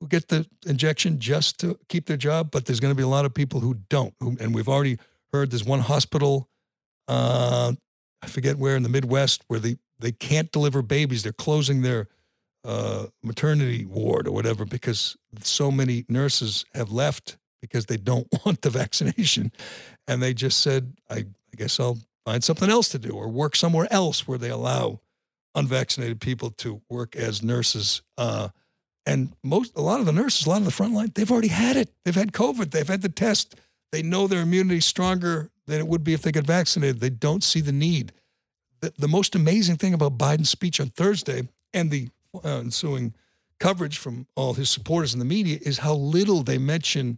[0.01, 3.07] who get the injection just to keep their job, but there's going to be a
[3.07, 4.13] lot of people who don't.
[4.19, 4.97] Who, and we've already
[5.31, 6.49] heard there's one hospital,
[7.07, 7.71] uh,
[8.21, 11.23] I forget where in the Midwest, where they, they can't deliver babies.
[11.23, 12.09] They're closing their
[12.65, 18.61] uh, maternity ward or whatever because so many nurses have left because they don't want
[18.61, 19.51] the vaccination.
[20.07, 23.55] And they just said, I, I guess I'll find something else to do or work
[23.55, 24.99] somewhere else where they allow
[25.55, 28.01] unvaccinated people to work as nurses.
[28.17, 28.49] Uh,
[29.05, 31.47] and most, a lot of the nurses, a lot of the front line, they've already
[31.47, 31.89] had it.
[32.03, 32.71] They've had COVID.
[32.71, 33.55] They've had the test.
[33.91, 36.99] They know their immunity is stronger than it would be if they got vaccinated.
[36.99, 38.11] They don't see the need.
[38.81, 43.13] The, the most amazing thing about Biden's speech on Thursday and the uh, ensuing
[43.59, 47.17] coverage from all his supporters in the media is how little they mention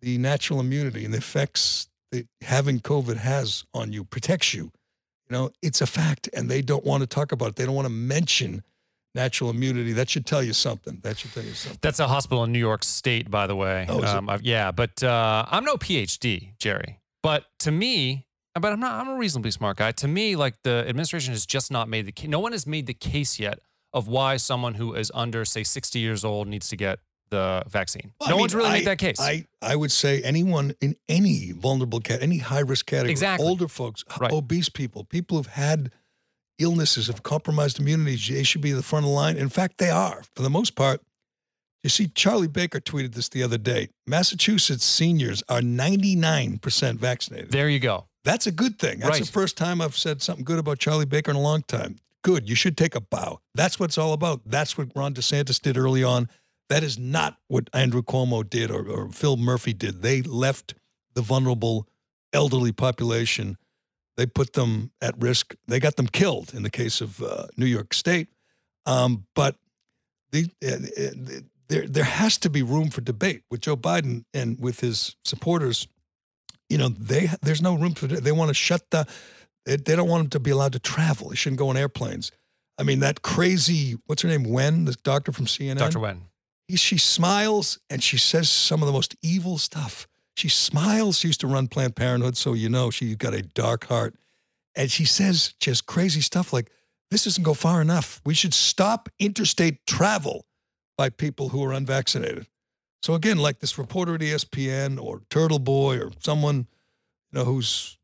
[0.00, 4.64] the natural immunity and the effects that having COVID has on you, protects you.
[5.28, 7.56] You know, it's a fact, and they don't want to talk about it.
[7.56, 8.62] They don't want to mention
[9.14, 9.92] natural immunity.
[9.92, 10.98] That should tell you something.
[11.02, 11.78] That should tell you something.
[11.82, 13.86] That's a hospital in New York State, by the way.
[13.88, 14.16] Oh, is it?
[14.16, 16.98] um, I've- yeah, but uh, I'm no PhD, Gerry.
[17.22, 18.92] But to me, but I'm not.
[19.00, 19.92] I'm a reasonably smart guy.
[19.92, 22.28] To me, like the administration has just not made the case.
[22.28, 23.60] No one has made the case yet
[23.92, 26.98] of why someone who is under, say, 60 years old needs to get
[27.30, 28.12] the vaccine.
[28.20, 29.18] Well, no I mean, one's really I- made that case.
[29.20, 33.46] I, I would say anyone in any vulnerable cat, any high risk category, Exactly.
[33.46, 34.32] older folks, Right.
[34.32, 35.92] obese people, people who've had
[36.58, 39.36] illnesses of compromised immunities, they should be at the front of the line.
[39.36, 41.00] In fact, they are for the most part.
[41.82, 43.88] You see, Charlie Baker tweeted this the other day.
[44.06, 47.50] Massachusetts seniors are 99% vaccinated.
[47.52, 48.06] there you go.
[48.24, 48.98] That's a good thing.
[48.98, 49.24] That's Right.
[49.24, 51.96] the first time I've said something good about Charlie Baker in a long time.
[52.22, 52.46] Good.
[52.50, 53.40] You should take a bow.
[53.54, 54.42] That's what it's all about.
[54.44, 56.28] That's what Ron DeSantis did early on.
[56.70, 60.00] That is not what Andrew Cuomo did or, or Phil Murphy did.
[60.00, 60.74] They left
[61.14, 61.86] the vulnerable
[62.32, 63.58] elderly population.
[64.16, 65.54] They put them at risk.
[65.66, 68.28] They got them killed in the case of uh, New York State.
[68.86, 69.56] Um, but
[70.32, 74.80] the, uh, there, there has to be room for debate with Joe Biden and with
[74.80, 75.86] his supporters
[76.70, 79.06] you know they there's no room for they want to shut the
[79.66, 82.32] they, they don't want them to be allowed to travel they shouldn't go on airplanes
[82.78, 85.98] i mean that crazy what's her name wen the doctor from cnn Dr.
[85.98, 86.22] Wen.
[86.70, 90.06] He, she smiles and she says some of the most evil stuff.
[90.36, 91.18] She smiles.
[91.18, 94.14] She used to run planned parenthood so you know she's got a dark heart.
[94.74, 96.70] And she says just crazy stuff like
[97.10, 98.20] this doesn't go far enough.
[98.24, 100.46] We should stop interstate travel
[100.96, 102.46] by people who are unvaccinated.
[103.02, 106.68] So again, like this reporter at ESPN or Turtle Boy or someone,
[107.32, 107.98] you know, who's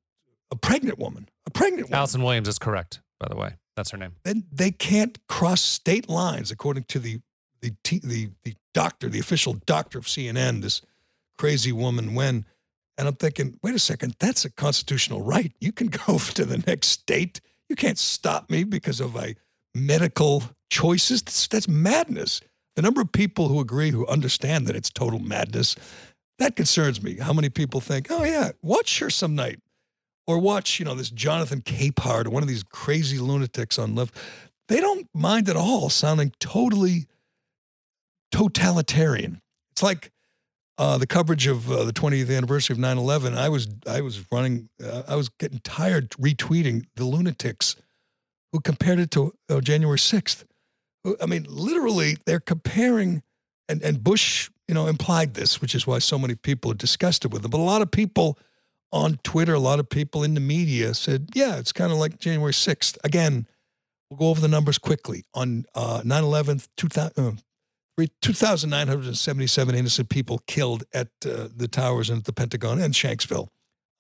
[0.51, 3.55] a pregnant woman, a pregnant woman, Allison Williams is correct, by the way.
[3.77, 4.13] That's her name.
[4.25, 7.21] then they can't cross state lines, according to the
[7.67, 10.83] the t- the the doctor, the official doctor of CNN, this
[11.37, 12.15] crazy woman.
[12.15, 12.45] When,
[12.97, 15.53] and I'm thinking, wait a second, that's a constitutional right.
[15.61, 17.41] You can go to the next state.
[17.69, 19.35] You can't stop me because of my
[19.75, 21.23] medical choices.
[21.23, 22.41] That's, that's madness.
[22.77, 25.75] The number of people who agree, who understand that it's total madness,
[26.39, 27.17] that concerns me.
[27.17, 29.59] How many people think, oh yeah, watch her some night,
[30.27, 34.15] or watch, you know, this Jonathan Capehart one of these crazy lunatics on left.
[34.69, 37.07] They don't mind at all sounding totally
[38.37, 39.41] totalitarian.
[39.73, 40.11] It's like
[40.79, 43.37] uh, the coverage of uh, the 20th anniversary of 9/11.
[43.37, 44.69] I was I was running.
[44.83, 47.77] Uh, I was getting tired retweeting the lunatics
[48.53, 50.45] who compared it to uh, January 6th.
[51.21, 53.23] I mean, literally, they're comparing,
[53.69, 57.33] and and Bush, you know, implied this, which is why so many people are disgusted
[57.33, 57.49] with it.
[57.49, 58.39] But a lot of people
[58.93, 62.19] on Twitter, a lot of people in the media said, yeah, it's kind of like
[62.19, 62.97] January 6th.
[63.05, 63.47] Again,
[64.11, 65.25] we'll go over the numbers quickly.
[65.35, 67.33] On uh, 9 11, 2000, uh,
[68.21, 73.49] 2,977 innocent people killed at uh, the towers and at the Pentagon and Shanksville.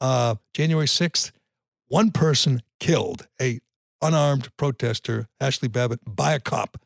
[0.00, 1.32] Uh, January 6th,
[1.88, 3.60] one person killed, a
[4.02, 6.78] unarmed protester, Ashli Babbitt, by a cop.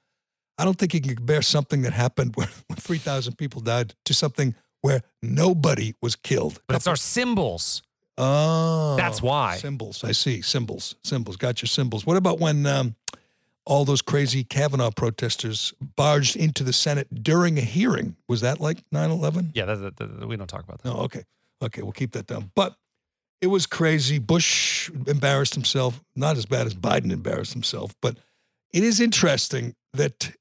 [0.56, 4.54] I don't think you can compare something that happened where, 3,000 people died to something
[4.82, 6.60] where nobody was killed.
[6.66, 7.82] But it's our symbols.
[8.18, 9.56] Oh, That's why.
[9.56, 10.04] Symbols.
[10.04, 10.42] I see.
[10.42, 10.94] Symbols.
[11.02, 11.36] Symbols.
[11.36, 12.04] Got your symbols.
[12.04, 12.94] What about when um,
[13.66, 18.16] all those crazy Kavanaugh protesters barged into the Senate during a hearing?
[18.28, 19.52] Was that like 9 11?
[19.54, 20.88] Yeah, that, that- that- we don't talk about that.
[20.88, 21.24] No, okay.
[21.62, 22.50] Okay, we'll keep that down.
[22.54, 22.74] But
[23.40, 24.18] it was crazy.
[24.18, 28.16] Bush embarrassed himself, not as bad as Biden embarrassed himself, but
[28.72, 30.32] it is interesting that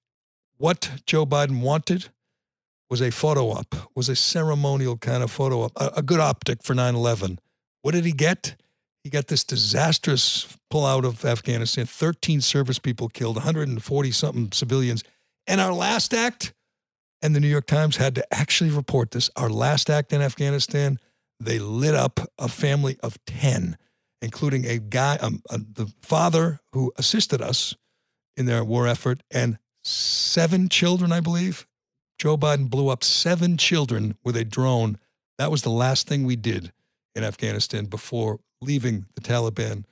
[0.58, 2.10] what Joe Biden wanted
[2.90, 6.64] was a photo op, was a ceremonial kind of photo op, a, a good optic
[6.64, 7.40] for 9 11.
[7.82, 8.56] What did he get?
[9.04, 15.04] He got this disastrous pullout of Afghanistan, 13 service people killed, 140 something civilians.
[15.48, 16.54] And our last act,
[17.22, 19.30] and the New York Times had to actually report this.
[19.36, 21.00] Our last act in Afghanistan,
[21.40, 23.78] they lit up a family of 10,
[24.22, 27.76] including a guy, um, uh, the father who assisted us
[28.38, 31.66] in their war effort, and seven children, I believe.
[32.18, 34.98] Joe Biden blew up seven children with a drone.
[35.38, 36.74] That was the last thing we did
[37.16, 39.86] in Afghanistan before leaving the Taliban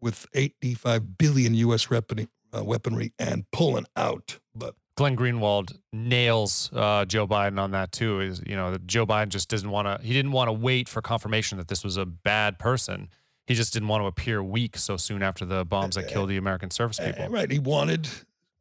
[0.00, 1.90] with 85 billion U.S.
[1.90, 4.38] weaponry, uh, weaponry and pulling out.
[4.54, 8.20] But Glenn Greenwald nails uh, Joe Biden on that too.
[8.20, 10.04] Is you know that Joe Biden just doesn't want to.
[10.06, 13.08] He didn't want to wait for confirmation that this was a bad person.
[13.46, 16.36] He just didn't want to appear weak so soon after the bombs that killed the
[16.36, 17.28] American service Uh, people.
[17.30, 17.50] right.
[17.50, 18.08] He wanted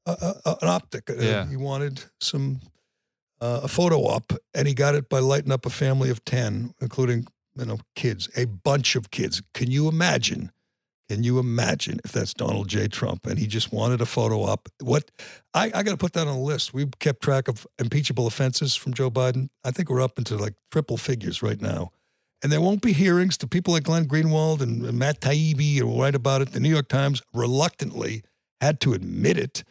[0.08, 1.10] a, a, an optic.
[1.10, 1.48] Uh, Yeah.
[1.48, 2.60] He wanted some
[3.42, 6.74] uh, a photo op, and he got it by lighting up a family of ten,
[6.82, 7.28] including
[7.60, 9.42] you know kids, a bunch of kids.
[9.54, 10.52] Can you imagine?
[11.10, 12.88] Can you imagine if that's Donald J.
[12.88, 14.70] Trump and he just wanted a photo op?
[14.82, 15.10] What
[15.56, 16.72] I, I got to put that on a list.
[16.72, 19.50] We've kept track of impeachable offenses from Joe Biden.
[19.64, 21.92] I think we're up into like triple figures right now.
[22.42, 26.16] And there won't be hearings to people like Glenn Greenwald and, Matt Taibbi will write
[26.16, 26.52] about it.
[26.54, 28.24] The New York Times reluctantly
[28.62, 29.64] had to admit it.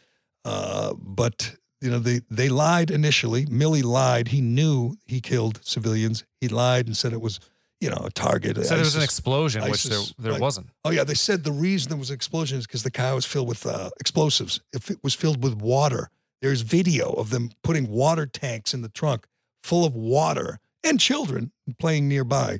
[0.45, 3.45] Uh, but, you know, they, they lied initially.
[3.45, 4.27] Milley lied.
[4.27, 6.25] He knew he killed civilians.
[6.41, 7.39] He lied and said it was,
[7.79, 8.57] you know, a target.
[8.57, 9.03] Said there was an ISIS.
[9.03, 10.41] explosion, which there, there right.
[10.41, 10.67] wasn't.
[10.83, 13.25] Oh yeah, they said the reason there was an explosion is because the car was
[13.25, 14.59] filled with uh, explosives.
[14.73, 16.09] If it was filled with water,
[16.41, 19.27] there's video of them putting water tanks in the trunk
[19.63, 22.59] full of water and children playing nearby,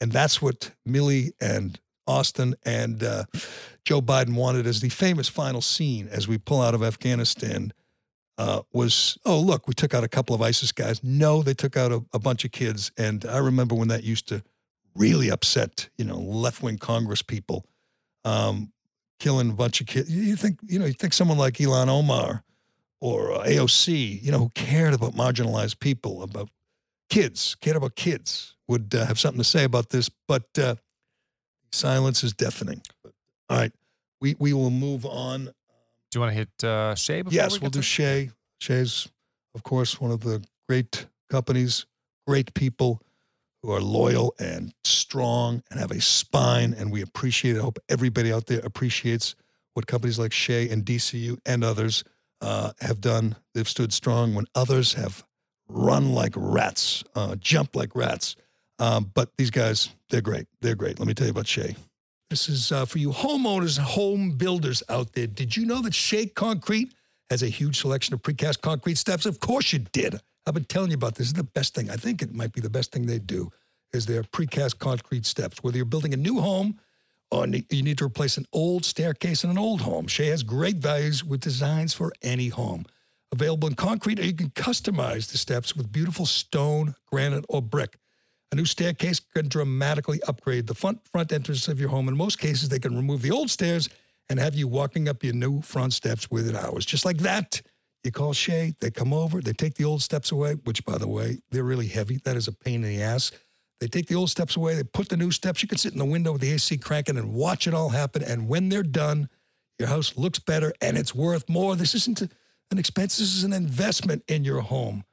[0.00, 3.24] and that's what Milley and Austin and uh,
[3.84, 7.72] Joe Biden wanted as the famous final scene as we pull out of Afghanistan.
[8.36, 11.02] Uh, was oh look we took out a couple of ISIS guys.
[11.02, 14.28] No, they took out a, a bunch of kids, and I remember when that used
[14.28, 14.44] to
[14.98, 17.64] really upset you know left wing Congress people,
[18.24, 18.72] um,
[19.20, 20.10] killing a bunch of kids.
[20.10, 22.42] You think you know you think someone like Ilhan Omar
[23.00, 26.50] or uh, AOC, you know, who cared about marginalized people, about
[27.08, 30.74] kids, cared about kids, would uh, have something to say about this, but uh,
[31.72, 32.82] silence is deafening.
[33.48, 33.72] All right,
[34.20, 35.44] we we will move on.
[35.44, 38.30] Do you want to hit uh, Shea before Yes, we we'll do to- Shea.
[38.60, 39.06] Shea's,
[39.54, 41.86] of course, one of the great companies,
[42.26, 43.00] great people
[43.62, 47.60] who are loyal and strong and have a spine, and we appreciate it.
[47.60, 49.34] I hope everybody out there appreciates
[49.74, 52.04] what companies like Shea and DCU and others
[52.40, 53.36] uh, have done.
[53.54, 55.24] They've stood strong when others have
[55.68, 58.36] run like rats, uh, jumped like rats.
[58.78, 60.46] Um, but these guys, they're great.
[60.60, 60.98] They're great.
[60.98, 61.74] Let me tell you about Shea.
[62.30, 65.26] This is uh, for you homeowners and home builders out there.
[65.26, 66.92] Did you know that Shea Concrete
[67.30, 69.26] has a huge selection of precast concrete steps?
[69.26, 70.20] Of course you did.
[70.46, 71.26] I've been telling you about this.
[71.26, 71.90] This is the best thing.
[71.90, 73.50] I think it might be the best thing they do
[73.92, 75.62] is their precast concrete steps.
[75.62, 76.78] Whether you're building a new home
[77.30, 80.76] or you need to replace an old staircase in an old home, Shea has great
[80.76, 82.86] values with designs for any home.
[83.30, 87.98] Available in concrete, or you can customize the steps with beautiful stone, granite, or brick.
[88.50, 92.08] A new staircase can dramatically upgrade the front front entrance of your home.
[92.08, 93.90] In most cases, they can remove the old stairs
[94.30, 96.86] and have you walking up your new front steps within hours.
[96.86, 97.60] Just like that.
[98.04, 101.08] You call Shea, they come over, they take the old steps away, which by the
[101.08, 102.18] way, they're really heavy.
[102.24, 103.32] That is a pain in the ass.
[103.80, 105.62] They take the old steps away, they put the new steps.
[105.62, 108.22] You can sit in the window with the AC cranking and watch it all happen.
[108.22, 109.28] And when they're done,
[109.78, 111.76] your house looks better and it's worth more.
[111.76, 115.04] This isn't an expense, this is an investment in your home.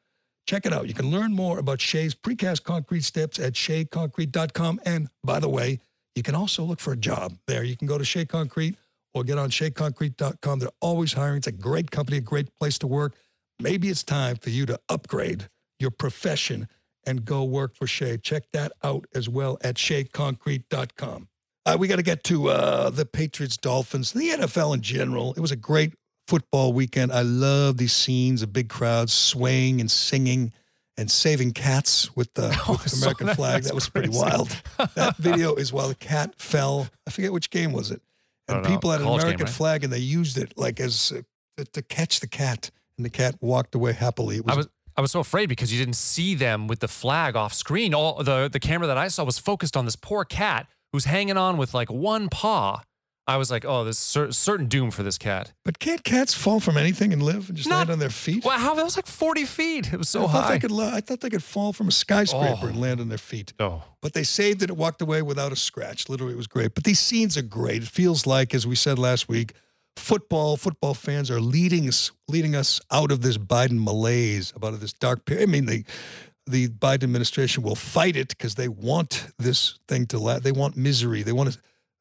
[0.48, 0.88] Check it out.
[0.88, 4.80] You can learn more about Shea's precast concrete steps at sheaconcrete.com.
[4.86, 5.80] And by the way,
[6.16, 7.64] you can also look for a job there.
[7.64, 8.76] You can go to Shea Concrete
[9.16, 10.60] or get on sheaconcrete.com.
[10.60, 11.38] They're always hiring.
[11.38, 13.16] It's a great company, a great place to work.
[13.60, 15.48] Maybe it's time for you to upgrade
[15.80, 16.68] your profession
[17.08, 18.18] and go work for Shea.
[18.18, 21.30] Check that out as well at sheaconcrete.com.
[21.66, 25.34] Uh, we got to get to uh, the Patriots, Dolphins, the NFL in general.
[25.36, 25.94] It was a great
[26.28, 27.12] football weekend.
[27.12, 30.52] I love these scenes of big crowds swaying and singing
[30.98, 33.36] and saving cats with the, Oh, with the American that.
[33.36, 33.64] flag.
[33.64, 34.56] That was pretty wild.
[34.96, 36.88] That video is while the cat fell.
[37.08, 38.02] I forget which game was it.
[38.48, 38.70] And don't know.
[38.70, 39.56] people had an College game, American right?
[39.56, 41.22] flag and they used it like as uh,
[41.58, 42.70] to, to catch the cat.
[42.98, 44.38] And the cat walked away happily.
[44.38, 44.68] It was, I was
[44.98, 47.94] I was so afraid because you didn't see them with the flag off screen.
[47.94, 51.38] All the the camera that I saw was focused on this poor cat who's hanging
[51.38, 52.82] on with like one paw.
[53.28, 55.52] I was like, oh, there's cer- certain doom for this cat.
[55.64, 58.46] but can't cats fall from anything and live and just Not- land on their feet?
[58.46, 59.92] Wow, that was like 40 feet.
[59.92, 60.52] It was so I thought high.
[60.52, 62.68] They could, la- I thought they could fall from a skyscraper Oh.
[62.68, 63.54] and land on their feet.
[63.60, 64.70] oh, But they saved it.
[64.70, 66.08] It walked away without a scratch.
[66.08, 66.76] Literally, it was great.
[66.76, 67.82] But these scenes are great.
[67.82, 69.54] It feels like, as we said last week,
[69.96, 74.94] football, football fans are leading us, leading us out of this Biden malaise, about this
[74.94, 75.50] dark period.
[75.50, 75.84] I mean, the
[76.48, 80.44] the Biden administration will fight it because they want this thing to last.
[80.44, 81.24] They want misery.
[81.24, 81.60] They want to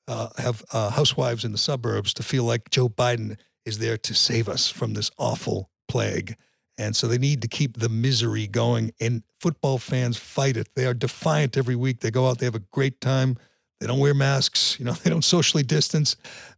[0.08, 4.14] uh, have uh, housewives in the suburbs to feel like Joe Biden is there to
[4.14, 6.36] save us from this awful plague.
[6.76, 8.92] And so they need to keep the misery going.
[9.00, 10.68] And football fans fight it.
[10.74, 12.00] They are defiant every week.
[12.00, 13.36] They go out, they have a great time.
[13.80, 16.16] They don't wear masks, you know, they don't socially distance.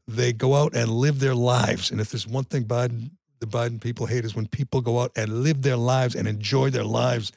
[0.08, 1.90] They go out and live their lives.
[1.90, 5.12] And if there's one thing Biden, the Biden people hate is when people go out
[5.16, 7.32] and live their lives and enjoy their lives.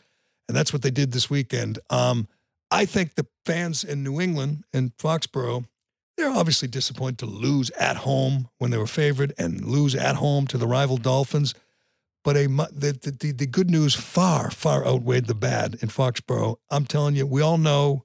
[0.47, 1.79] And that's what they did this weekend.
[1.89, 2.27] Um,
[2.71, 5.65] I think the fans in New England and Foxborough,
[6.19, 10.47] they're obviously disappointed to lose at home when they were favored and lose at home
[10.47, 11.53] to the rival Dolphins.
[12.23, 16.57] But a the, the, the, good news far, far outweighed the bad in Foxborough.
[16.69, 18.03] I'm telling you, we all know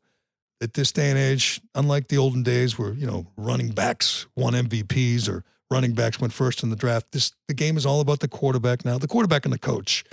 [0.60, 4.54] at this day and age, unlike the olden days where, you know, running backs won
[4.54, 8.20] MVPs or running backs went first in the draft, this the game is all about
[8.20, 10.04] the quarterback now, the quarterback and the coach.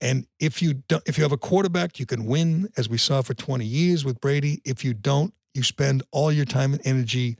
[0.00, 3.22] And if you don't, if you have a quarterback, you can win, as we saw
[3.22, 4.60] for 20 years with Brady.
[4.64, 7.36] If you don't, you spend all your time and energy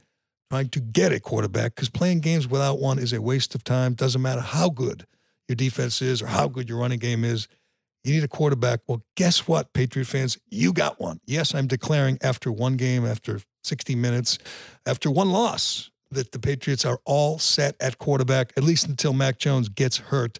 [0.49, 3.93] trying to get a quarterback because playing games without one is a waste of time.
[3.93, 5.05] Doesn't matter how good
[5.47, 7.47] your defense is or how good your running game is.
[8.03, 8.81] You need a quarterback.
[8.87, 10.37] Well, guess what, Patriot fans?
[10.49, 11.19] You got one.
[11.25, 14.37] Yes, I'm declaring after one game, after 60 minutes,
[14.85, 19.39] after one loss, that the Patriots are all set at quarterback, at least until Mac
[19.39, 20.39] Jones gets hurt.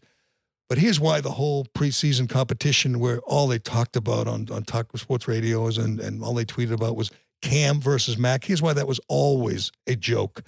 [0.70, 4.96] But here's why the whole preseason competition, where all they talked about on, on talk
[4.98, 7.12] sports radios and, and all they tweeted about was
[7.44, 8.46] Cam versus Mac.
[8.46, 10.42] Here's why that was always a joke.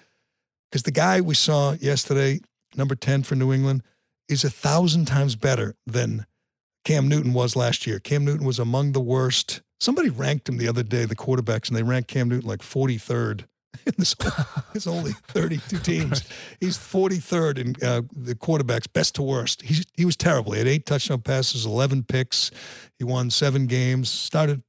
[0.71, 2.39] Because the guy we saw yesterday,
[2.75, 3.83] number 10 for New England,
[4.29, 6.25] is a thousand times better than
[6.85, 7.99] Cam Newton was last year.
[7.99, 9.61] Cam Newton was among the worst.
[9.79, 13.45] Somebody ranked him the other day, the quarterbacks, and they ranked Cam Newton like 43rd.
[13.97, 14.15] This
[14.73, 16.23] There's only 32 teams.
[16.61, 19.61] He's 43rd in uh, the quarterbacks, best to worst.
[19.61, 20.53] He's, he was terrible.
[20.53, 22.51] He had eight touchdown passes, 11 picks.
[22.97, 24.63] He won seven games, started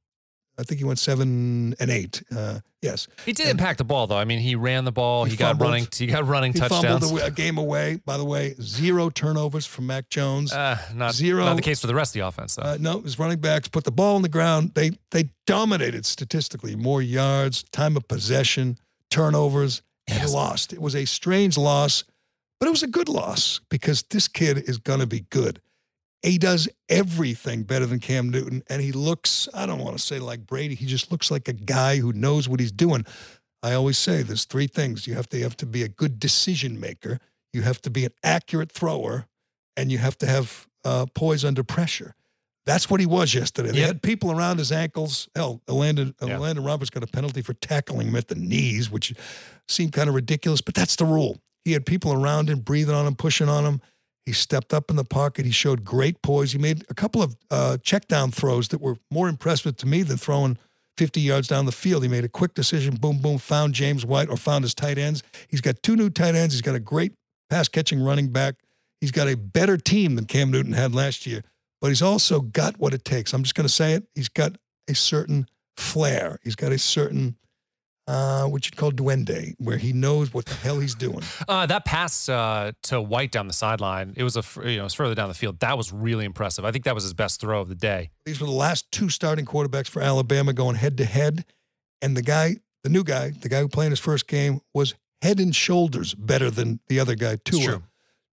[0.59, 2.23] I think he went seven and eight.
[2.35, 4.17] Uh, yes, he did and impact the ball though.
[4.17, 5.25] I mean, he ran the ball.
[5.25, 5.87] He, he got running.
[5.95, 7.03] He got running he touchdowns.
[7.05, 7.99] Fumbled a, game away.
[8.05, 10.51] By the way, zero turnovers from Mac Jones.
[10.51, 11.45] Uh, not zero.
[11.45, 12.55] Not the case for the rest of the offense.
[12.55, 12.63] Though.
[12.63, 14.73] Uh, no, his running backs put the ball on the ground.
[14.73, 16.75] They they dominated statistically.
[16.75, 18.77] More yards, time of possession,
[19.11, 20.33] turnovers, and yes.
[20.33, 20.73] lost.
[20.73, 22.03] It was a strange loss,
[22.59, 25.61] but it was a good loss because this kid is going to be good.
[26.23, 28.63] He does everything better than Cam Newton.
[28.69, 31.53] And he looks, I don't want to say like Brady, he just looks like a
[31.53, 33.05] guy who knows what he's doing.
[33.63, 35.07] I always say there's three things.
[35.07, 37.19] You have to you have to be a good decision maker,
[37.53, 39.25] you have to be an accurate thrower,
[39.75, 42.15] and you have to have uh, poise under pressure.
[42.65, 43.71] That's what he was yesterday.
[43.71, 45.29] They had people around his ankles.
[45.33, 46.39] Hell, Landon, yep.
[46.41, 49.13] Landon Roberts got a penalty for tackling him at the knees, which
[49.69, 51.37] seemed kind of ridiculous, but that's the rule.
[51.63, 53.81] He had people around him, breathing on him, pushing on him.
[54.27, 55.45] He stepped up in the pocket.
[55.45, 56.51] He showed great poise.
[56.51, 60.03] He made a couple of uh, check down throws that were more impressive to me
[60.03, 60.57] than throwing
[60.97, 62.03] 50 yards down the field.
[62.03, 65.23] He made a quick decision, boom, boom, found James White or found his tight ends.
[65.47, 66.53] He's got two new tight ends.
[66.53, 67.13] He's got a great
[67.49, 68.55] pass catching running back.
[68.99, 71.41] He's got a better team than Cam Newton had last year,
[71.79, 73.31] but he's also got what it takes.
[73.31, 74.09] I'm just going to say it.
[74.13, 74.57] He's got
[74.89, 75.47] a certain
[75.77, 76.37] flair.
[76.43, 77.37] He's got a certain
[78.07, 81.21] uh, what you'd call duende, where he knows what the hell he's doing.
[81.47, 84.85] Uh, that pass uh, to White down the sideline, it was a you know it
[84.85, 85.59] was further down the field.
[85.59, 86.63] That was really impressive.
[86.65, 88.11] I think that was his best throw of the day.
[88.25, 91.45] These were the last two starting quarterbacks for Alabama going head to head,
[92.01, 95.39] and the guy, the new guy, the guy who played his first game, was head
[95.39, 97.37] and shoulders better than the other guy.
[97.43, 97.83] Tua, true.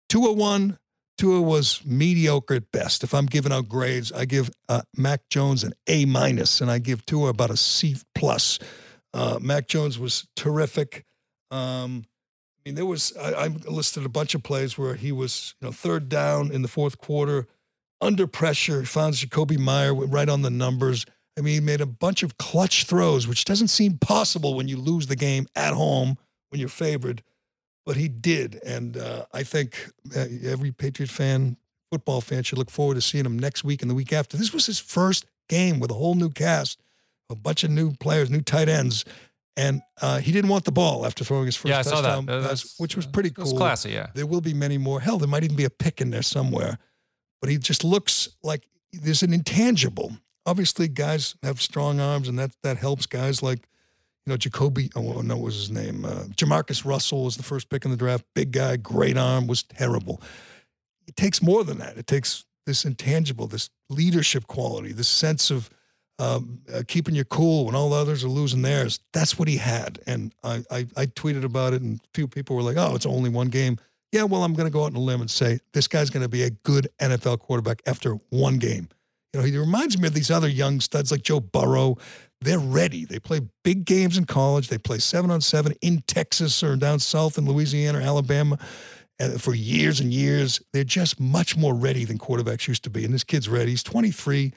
[0.08, 0.78] Tua won.
[1.16, 3.04] Tua was mediocre at best.
[3.04, 6.78] If I'm giving out grades, I give uh, Mac Jones an A minus, and I
[6.78, 8.58] give Tua about a C plus.
[9.14, 11.04] Uh, Mac Jones was terrific.
[11.50, 12.04] Um,
[12.58, 15.68] I mean, there was I, I, listed a bunch of plays where he was, you
[15.68, 17.46] know, third down in the fourth quarter,
[18.00, 18.84] under pressure.
[18.84, 21.06] Found Jakobi Meyer right on the numbers.
[21.38, 24.76] I mean, he made a bunch of clutch throws, which doesn't seem possible when you
[24.76, 27.22] lose the game at home when you're favored,
[27.86, 28.60] but he did.
[28.64, 31.56] And uh, I think uh, every Patriot fan,
[31.90, 34.36] football fan, should look forward to seeing him next week and the week after.
[34.36, 36.78] This was his first game with a whole new cast
[37.30, 39.04] a bunch of new players, new tight ends,
[39.56, 42.42] and uh, he didn't want the ball after throwing his first yeah, touchdown, that.
[42.42, 43.44] pass, which was pretty cool.
[43.44, 44.08] Was classy, yeah.
[44.14, 45.00] There will be many more.
[45.00, 46.78] Hell, there might even be a pick in there somewhere,
[47.40, 50.12] but he just looks like there's an intangible.
[50.46, 53.60] Obviously, guys have strong arms, and that that helps guys like
[54.26, 54.90] you know Jacoby.
[54.96, 56.04] Oh no, what was his name?
[56.04, 58.24] Uh, Jamarcus Russell was the first pick in the draft.
[58.34, 60.20] Big guy, great arm, was terrible.
[61.06, 61.96] It takes more than that.
[61.96, 65.70] It takes this intangible, this leadership quality, this sense of
[66.18, 69.00] um, uh, keeping you cool when all the others are losing theirs.
[69.12, 70.00] That's what he had.
[70.06, 73.06] And I, I, I tweeted about it, and a few people were like, oh, it's
[73.06, 73.78] only one game.
[74.12, 76.22] Yeah, well, I'm going to go out on a limb and say this guy's going
[76.22, 78.88] to be a good NFL quarterback after one game.
[79.32, 81.96] You know, he reminds me of these other young studs like Joe Burrow.
[82.40, 83.04] They're ready.
[83.04, 84.68] They play big games in college.
[84.68, 88.58] They play seven on seven in Texas or down south in Louisiana or Alabama
[89.38, 90.60] for years and years.
[90.72, 93.04] They're just much more ready than quarterbacks used to be.
[93.04, 93.72] And this kid's ready.
[93.72, 94.52] He's 23.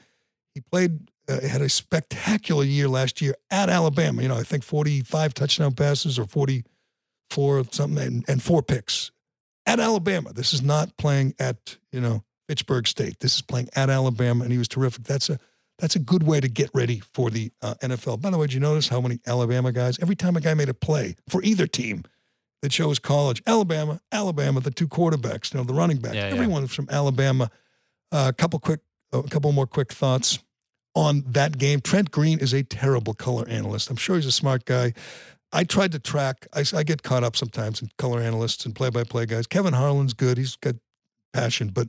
[0.54, 4.22] He played uh, had a spectacular year last year at Alabama.
[4.22, 9.10] You know, I think 45 touchdown passes or 44 something and, and four picks
[9.66, 10.32] at Alabama.
[10.32, 13.20] This is not playing at, you know, Fitchburg State.
[13.20, 15.04] This is playing at Alabama, and he was terrific.
[15.04, 15.38] That's a
[15.78, 18.20] that's a good way to get ready for the uh, NFL.
[18.20, 19.96] By the way, did you notice how many Alabama guys?
[20.00, 22.02] Every time a guy made a play for either team
[22.62, 26.62] that shows college, Alabama, Alabama, the two quarterbacks, you know, the running back, yeah, everyone
[26.62, 26.68] yeah.
[26.68, 27.48] from Alabama.
[28.10, 28.80] Uh, a couple quick,
[29.12, 30.40] a couple more quick thoughts
[30.98, 31.80] on that game.
[31.80, 33.88] Trent Green is a terrible color analyst.
[33.88, 34.94] I'm sure he's a smart guy.
[35.52, 36.48] I tried to track.
[36.52, 39.46] I, I get caught up sometimes in color analysts and play-by-play guys.
[39.46, 40.38] Kevin Harlan's good.
[40.38, 40.74] He's got
[41.32, 41.88] passion, but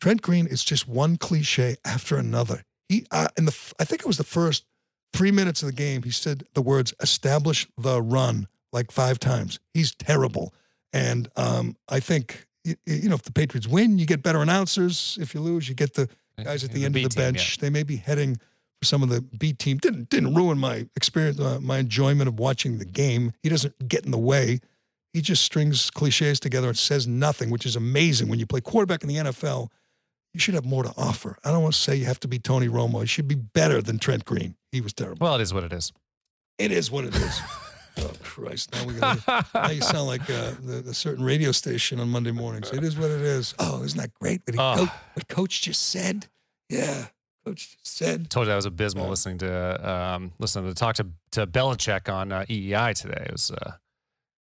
[0.00, 2.62] Trent Green is just one cliche after another.
[2.88, 4.64] He uh, in the I think it was the first
[5.12, 6.04] three minutes of the game.
[6.04, 9.58] He said the words "establish the run" like five times.
[9.74, 10.54] He's terrible,
[10.92, 15.18] and um, I think you, you know if the Patriots win, you get better announcers.
[15.20, 16.08] If you lose, you get the
[16.44, 17.58] guys at the, The end B of the team, bench.
[17.58, 18.36] They may be heading
[18.78, 19.78] for some of the B team.
[19.78, 23.32] Didn't didn't ruin my experience, uh, my enjoyment of watching the game.
[23.42, 24.60] He doesn't get in the way.
[25.12, 28.28] He just strings cliches together and says nothing, which is amazing.
[28.28, 29.68] When you play quarterback in the NFL,
[30.34, 31.38] you should have more to offer.
[31.42, 33.00] I don't want to say you have to be Tony Romo.
[33.00, 34.56] You should be better than Trent Green.
[34.72, 35.24] He was terrible.
[35.24, 35.92] Well, it is what it is.
[36.58, 37.40] It is what it is.
[37.98, 38.72] oh Christ!
[38.72, 39.18] Now we got.
[39.24, 39.46] To.
[39.54, 42.70] Now you sound like uh, the, the certain radio station on Monday mornings.
[42.70, 43.54] It is what it is.
[43.58, 44.42] Oh, isn't that great?
[44.46, 44.74] What, he, Oh.
[44.76, 46.26] coach, what Coach just said.
[46.68, 47.06] Yeah,
[47.44, 48.28] Coach just said.
[48.30, 49.10] told you I was abysmal Yeah.
[49.10, 53.24] listening to um, listening to talk to to Belichick on uh, EEI today.
[53.26, 53.72] It was uh,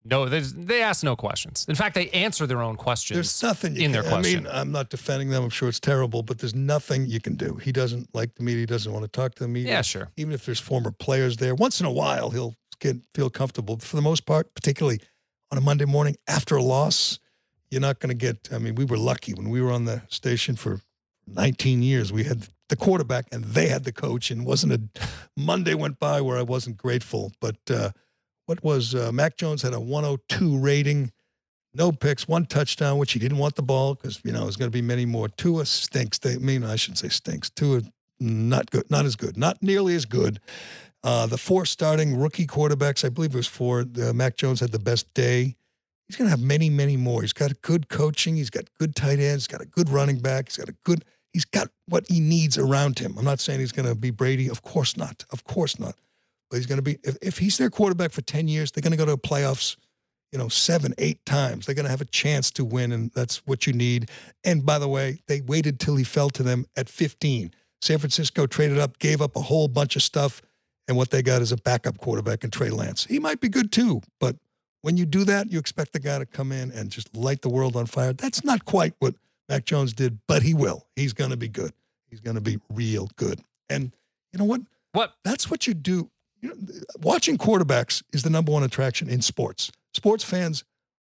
[0.07, 1.65] no, they they asked no questions.
[1.67, 3.17] In fact, they answer their own questions.
[3.17, 4.47] There's nothing you in can, their question.
[4.47, 5.45] I mean, I'm not defending them.
[5.45, 7.55] I'm sure it's terrible, but there's nothing you can do.
[7.55, 8.61] He doesn't like the media.
[8.61, 9.73] He doesn't want to talk to the media.
[9.73, 10.11] yeah, sure.
[10.19, 11.55] even if there's former players there.
[11.55, 13.79] Once in a while, he'll get feel comfortable.
[13.79, 15.01] For the most part, particularly
[15.51, 17.19] on a Monday morning after a loss,
[17.71, 18.49] you're not going to get.
[18.53, 20.81] I mean, we were lucky when we were on the station for
[21.27, 22.13] 19 years.
[22.13, 24.81] We had the quarterback and they had the coach, and wasn't a
[25.37, 27.33] Monday went by where I wasn't grateful.
[27.41, 27.91] But uh,
[28.47, 31.13] what was uh, Mac Jones had a 102 rating.
[31.77, 34.71] No picks, one touchdown, which he didn't want the ball because you know there's going
[34.71, 35.29] to be many more.
[35.29, 36.19] Tua stinks.
[36.19, 37.51] They I mean I shouldn't say stinks.
[37.51, 37.83] Tua
[38.21, 40.41] not good, not as good, not nearly as good.
[41.05, 43.85] Uh, the four starting rookie quarterbacks, I believe it was four.
[44.03, 45.55] Uh, Mac Jones had the best day.
[46.09, 47.21] He's going to have many, many more.
[47.21, 48.37] He's got good coaching.
[48.37, 49.45] He's got good tight ends.
[49.45, 50.49] He's got a good running back.
[50.49, 51.05] He's got a good.
[51.35, 53.19] He's got what he needs around him.
[53.19, 54.49] I'm not saying he's going to be Brady.
[54.49, 55.25] Of course not.
[55.31, 55.95] Of course not.
[56.51, 56.99] But he's going to be.
[57.05, 59.77] If, if he's their quarterback for ten years, they're going to go to the playoffs.
[60.33, 61.67] You know, seven, eight times.
[61.67, 64.11] They're going to have a chance to win, and that's what you need.
[64.43, 67.53] And by the way, they waited till he fell to them at 15.
[67.81, 70.43] San Francisco traded up, gave up a whole bunch of stuff,
[70.89, 73.05] and what they got is a backup quarterback in Trey Lance.
[73.05, 74.37] He might be good too, but
[74.83, 77.49] when you do that, you expect the guy to come in and just light the
[77.49, 78.13] world on fire.
[78.13, 79.15] That's not quite what
[79.49, 80.87] Mac Jones did, but he will.
[80.95, 81.73] He's going to be good.
[82.11, 83.41] He's going to be real good.
[83.71, 83.93] And
[84.33, 84.61] you know what?
[84.93, 85.15] What?
[85.25, 86.11] That's what you do.
[86.43, 86.55] You know,
[87.01, 89.73] watching quarterbacks is the number one attraction in sports.
[89.95, 90.65] Sports fans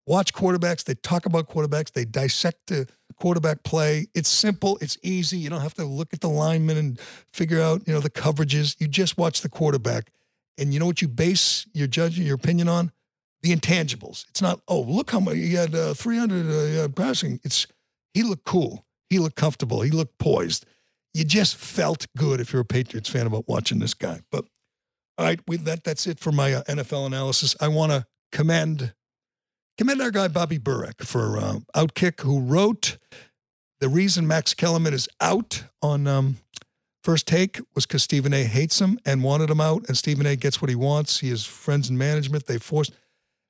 [0.09, 0.83] watch quarterbacks.
[0.83, 1.91] They talk about quarterbacks.
[1.91, 4.07] They dissect the quarterback play.
[4.15, 4.79] It's simple.
[4.81, 5.37] It's easy.
[5.37, 6.99] You don't have to look at the linemen and
[7.31, 8.75] figure out, you know, the coverages.
[8.81, 10.11] You just watch the quarterback.
[10.57, 12.91] And you know what you base your judging, your opinion on?
[13.43, 14.27] The intangibles.
[14.29, 17.39] It's not, oh, look how much he had uh, 300 uh, passing.
[17.43, 17.67] It's,
[18.13, 18.85] he looked cool.
[19.09, 19.81] He looked comfortable.
[19.81, 20.65] He looked poised.
[21.13, 24.21] You just felt good if you're a Patriots fan about watching this guy.
[24.31, 24.45] But
[25.17, 27.55] all right, we, that that's it for my uh, NFL analysis.
[27.61, 28.93] I want to commend
[29.79, 32.97] commend our guy Bobby Burack for uh, Outkick, who wrote
[33.79, 36.35] the reason Max Kellerman is out on um,
[37.01, 38.43] first take was because Stephen A.
[38.43, 40.35] hates him and wanted him out, and Stephen A.
[40.35, 41.21] gets what he wants.
[41.21, 42.45] He has friends in management.
[42.45, 42.91] They forced.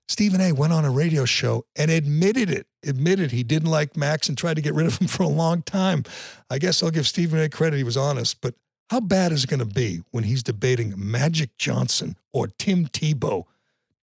[0.07, 0.51] Stephen A.
[0.51, 2.67] went on a radio show and admitted it.
[2.85, 5.63] Admitted he didn't like Max and tried to get rid of him for a long
[5.63, 6.03] time.
[6.47, 7.49] I guess I'll give Stephen A.
[7.49, 7.77] credit.
[7.77, 8.53] He was honest, but
[8.91, 13.45] how bad is it going to be when he's debating Magic Johnson or Tim Tebow?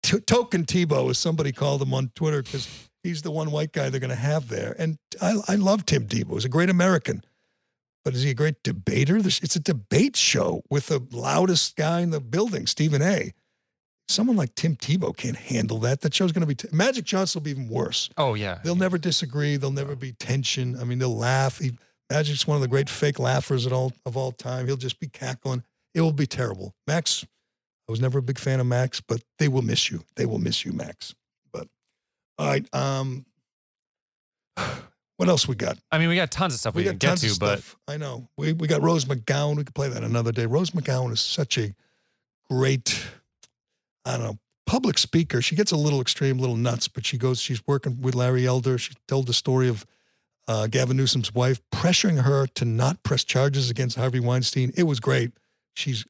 [0.03, 2.69] T- Token Tebow, as somebody called him on Twitter, because
[3.03, 4.75] he's the one white guy they're going to have there.
[4.79, 6.35] And I, I love Tim Tebow.
[6.35, 7.25] He's a great American.
[8.05, 9.17] But is he a great debater?
[9.17, 13.33] It's a debate show with the loudest guy in the building, Stephen A.
[14.09, 16.03] Someone like Tim Tebow can't handle that.
[16.03, 18.09] That show's going to be t- Magic Johnson will be even worse.
[18.17, 18.61] Oh yeah.
[18.63, 19.57] They'll never disagree.
[19.57, 20.79] There'll never be tension.
[20.81, 21.59] I mean, they'll laugh.
[21.59, 21.77] He,
[22.09, 24.67] Magic's one of the great fake laughers at all of all time.
[24.67, 25.65] He'll just be cackling.
[25.93, 26.77] It will be terrible.
[26.87, 27.27] Max,
[27.89, 30.03] I was never a big fan of Max, but they will miss you.
[30.17, 31.15] They will miss you, Max.
[31.53, 31.69] But
[32.39, 32.75] all right.
[32.75, 33.27] Um,
[35.17, 35.79] what else we got?
[35.93, 37.63] I mean, we got tons of stuff we, got didn't get to, but.
[37.87, 38.29] I know.
[38.37, 39.57] We we got Rose McGowan.
[39.57, 40.47] We could play that another day.
[40.47, 41.75] Rose McGowan is such a
[42.51, 43.07] great,
[44.05, 45.41] I don't know, public speaker.
[45.41, 47.41] She gets a little extreme, a little nuts, but she goes.
[47.41, 48.79] She's working with Larry Elder.
[48.79, 49.87] She told the story of
[50.49, 54.73] uh, Gavin Newsom's wife pressuring her to not press charges against Harvey Weinstein.
[54.77, 55.33] It was great.
[55.75, 56.05] She's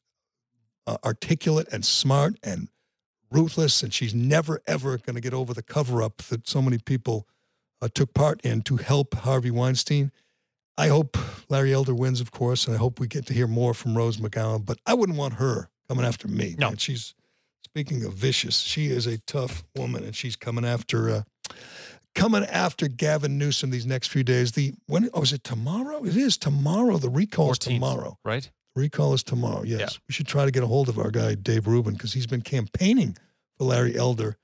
[0.87, 2.69] uh, articulate and smart and
[3.31, 6.79] ruthless, and she's never ever going to get over the cover up that so many
[6.79, 7.27] people
[7.83, 10.13] uh, took part in to help Harvey Weinstein.
[10.79, 11.17] I hope
[11.49, 14.19] Larry Elder wins, of course, and I hope we get to hear more from Rose
[14.19, 14.65] McGowan.
[14.65, 16.55] But I wouldn't want her coming after me.
[16.59, 16.69] No.
[16.69, 16.77] man.
[16.77, 17.15] she's
[17.65, 18.61] speaking of vicious.
[18.61, 21.23] She is a tough woman, and she's coming after uh,
[22.15, 24.53] coming after Gavin Newsom these next few days.
[24.53, 26.05] The when oh is it tomorrow?
[26.05, 26.99] It is tomorrow.
[26.99, 28.19] The recall is 14th, tomorrow.
[28.25, 28.51] right?
[28.77, 29.63] Recall is tomorrow.
[29.65, 29.81] Yes.
[29.81, 29.89] Yeah.
[30.09, 32.43] We should try to get a hold of our guy, Dave Rubin, because he's been
[32.43, 33.17] campaigning
[33.57, 34.37] for Larry Elder,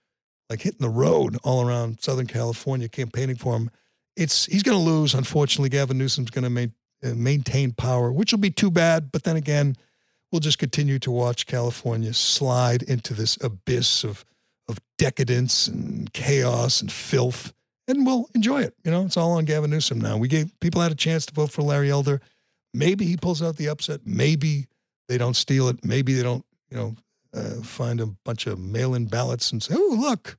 [0.49, 3.71] like hitting the road all around Southern California, campaigning for him.
[4.17, 5.15] It's He's going to lose.
[5.15, 6.73] Unfortunately, Gavin Newsom's going to main,
[7.05, 9.13] uh, maintain power, which will be too bad.
[9.13, 9.77] But then again,
[10.31, 14.25] we'll just continue to watch California slide into this abyss of,
[14.67, 17.53] of decadence and chaos and filth.
[17.89, 18.75] And we'll enjoy it.
[18.85, 20.17] You know, it's all on Gavin Newsom now.
[20.17, 22.21] We gave people had a chance to vote for Larry Elder.
[22.75, 24.01] Maybe he pulls out the upset.
[24.05, 24.67] Maybe
[25.09, 25.85] they don't steal it.
[25.85, 26.97] Maybe they don't, you know,
[27.35, 30.37] uh, find a bunch of mail-in ballots and say, "Oh, look,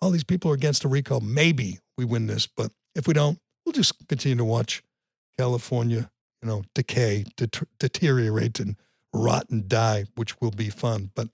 [0.00, 3.38] all these people are against a recall." Maybe we win this, but if we don't,
[3.64, 4.82] we'll just continue to watch
[5.38, 6.10] California,
[6.42, 8.76] you know, decay, det- deteriorate, and
[9.12, 11.10] rot and die, which will be fun.
[11.14, 11.28] But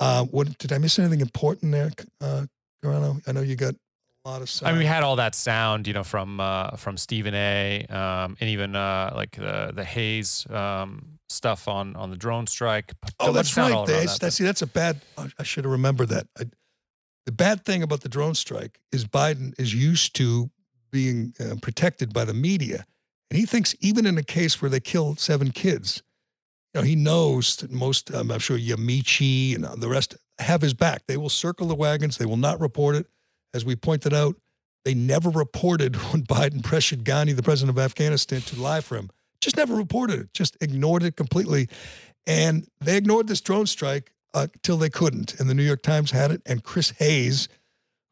[0.00, 2.46] uh, what did I miss anything important there, uh,
[2.84, 3.20] Carano?
[3.26, 3.74] I know you got
[4.24, 4.50] a lot of.
[4.62, 7.86] I mean, we had all that sound, you know, from uh, from Stephen A.
[7.88, 12.92] Um, and even uh, like the the Hayes um, stuff on on the drone strike.
[13.20, 13.70] Oh, that's right.
[13.70, 15.00] around That's, that, see, that's a bad.
[15.16, 16.26] I, I should have remembered that.
[16.38, 16.44] I,
[17.26, 20.50] the bad thing about the drone strike is Biden is used to
[20.90, 22.86] being uh, protected by the media,
[23.30, 26.02] and he thinks even in a case where they kill seven kids,
[26.74, 28.12] you know, he knows that most.
[28.14, 31.02] Um, I'm sure Yamiche and the rest have his back.
[31.06, 32.16] They will circle the wagons.
[32.16, 33.06] They will not report it.
[33.54, 34.36] As we pointed out,
[34.84, 39.10] they never reported when Biden pressured Ghani, the president of Afghanistan, to lie for him.
[39.40, 40.34] Just never reported it.
[40.34, 41.68] Just ignored it completely.
[42.26, 45.38] And they ignored this drone strike uh, they couldn't.
[45.40, 46.42] And the New York Times had it.
[46.46, 47.48] And Chris Hayes,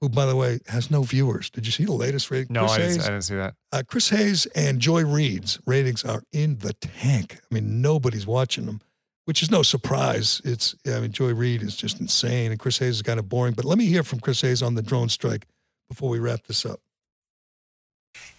[0.00, 1.50] who, by the way, has no viewers.
[1.50, 2.52] Did you see the latest rating?
[2.52, 3.54] No, I didn't, Hayes, I didn't see that.
[3.72, 7.40] uh, Chris Hayes and Joy Reid's ratings are in the tank.
[7.42, 8.80] I mean, nobody's watching them,
[9.26, 10.40] which is no surprise.
[10.44, 13.54] It's, I mean, Joy Reid is just insane, and Chris Hayes is kind of boring.
[13.54, 15.46] But let me hear from Chris Hayes on the drone strike
[15.88, 16.80] before we wrap this up.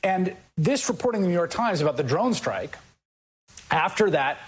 [0.02, 2.78] And this reporting in the New York Times about the drone strike,
[3.70, 4.40] after that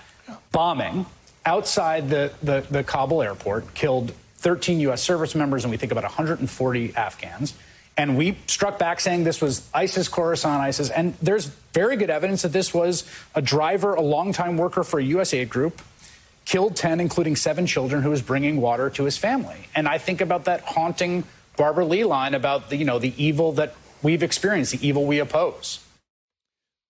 [0.52, 1.06] bombing
[1.46, 5.02] outside the, the, the Kabul airport, killed 13 U.S.
[5.02, 7.54] service members, and we think about 140 Afghans.
[7.98, 10.90] And we struck back saying this was ISIS, Khorasan, ISIS.
[10.90, 13.04] And there's very good evidence that this was
[13.36, 15.34] a driver, a longtime worker for a U.S.
[15.34, 15.82] aid group,
[16.50, 19.68] killed 10, including seven children, who was bringing water to his family.
[19.76, 21.24] And I think about that haunting
[21.56, 25.20] Barbara Lee line about the, you know, the evil that we've experienced, the evil we
[25.20, 25.80] oppose.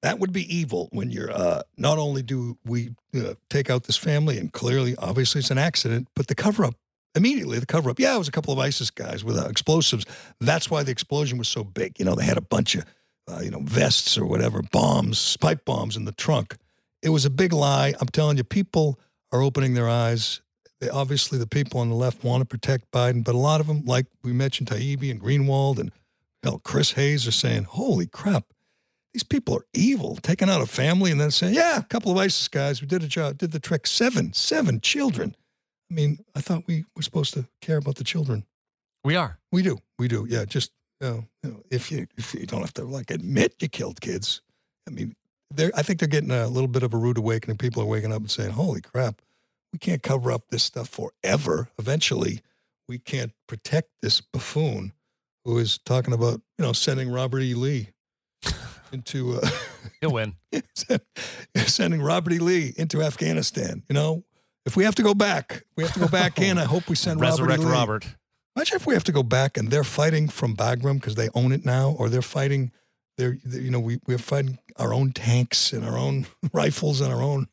[0.01, 3.97] That would be evil when you're uh, not only do we uh, take out this
[3.97, 6.75] family, and clearly, obviously, it's an accident, but the cover up
[7.13, 10.05] immediately, the cover up, yeah, it was a couple of ISIS guys with uh, explosives.
[10.39, 11.99] That's why the explosion was so big.
[11.99, 12.85] You know, they had a bunch of,
[13.27, 16.55] uh, you know, vests or whatever, bombs, pipe bombs in the trunk.
[17.01, 17.93] It was a big lie.
[17.99, 18.97] I'm telling you, people
[19.31, 20.41] are opening their eyes.
[20.79, 23.67] They, obviously, the people on the left want to protect Biden, but a lot of
[23.67, 25.91] them, like we mentioned, Taibbi and Greenwald and
[26.43, 28.45] hell, Chris Hayes, are saying, "Holy crap,
[29.13, 32.17] these people are evil." Taking out a family and then saying, "Yeah, a couple of
[32.17, 33.87] ISIS guys who did a job, did the trick.
[33.87, 35.35] Seven, seven children."
[35.91, 38.45] I mean, I thought we were supposed to care about the children.
[39.03, 39.39] We are.
[39.51, 40.27] We do, we do.
[40.29, 40.71] Yeah, just
[41.01, 43.99] you know, you know, if you if you don't have to like admit you killed
[44.01, 44.41] kids,
[44.87, 45.15] I mean,
[45.51, 47.57] they're I think they're getting a little bit of a rude awakening.
[47.57, 49.21] People are waking up and saying, "Holy crap,
[49.73, 51.69] we can't cover up this stuff forever.
[51.77, 52.41] Eventually,
[52.87, 54.93] we can't protect this buffoon
[55.45, 57.53] who is talking about you know sending Robert E.
[57.53, 57.89] Lee
[58.91, 59.49] into uh,
[60.01, 60.35] He'll win.
[61.55, 62.39] sending Robert E.
[62.39, 63.83] Lee into Afghanistan.
[63.89, 64.23] You know,
[64.65, 66.57] if we have to go back, we have to go back in.
[66.57, 67.63] I hope we send Resurrect Robert.
[67.63, 67.65] E.
[67.65, 67.73] Lee.
[67.73, 68.07] Robert.
[68.55, 71.51] Imagine if we have to go back and they're fighting from Bagram because they own
[71.51, 72.71] it now, or they're fighting.
[73.19, 77.13] They're, they- you know, we we're fighting our own tanks and our own rifles and
[77.13, 77.47] our own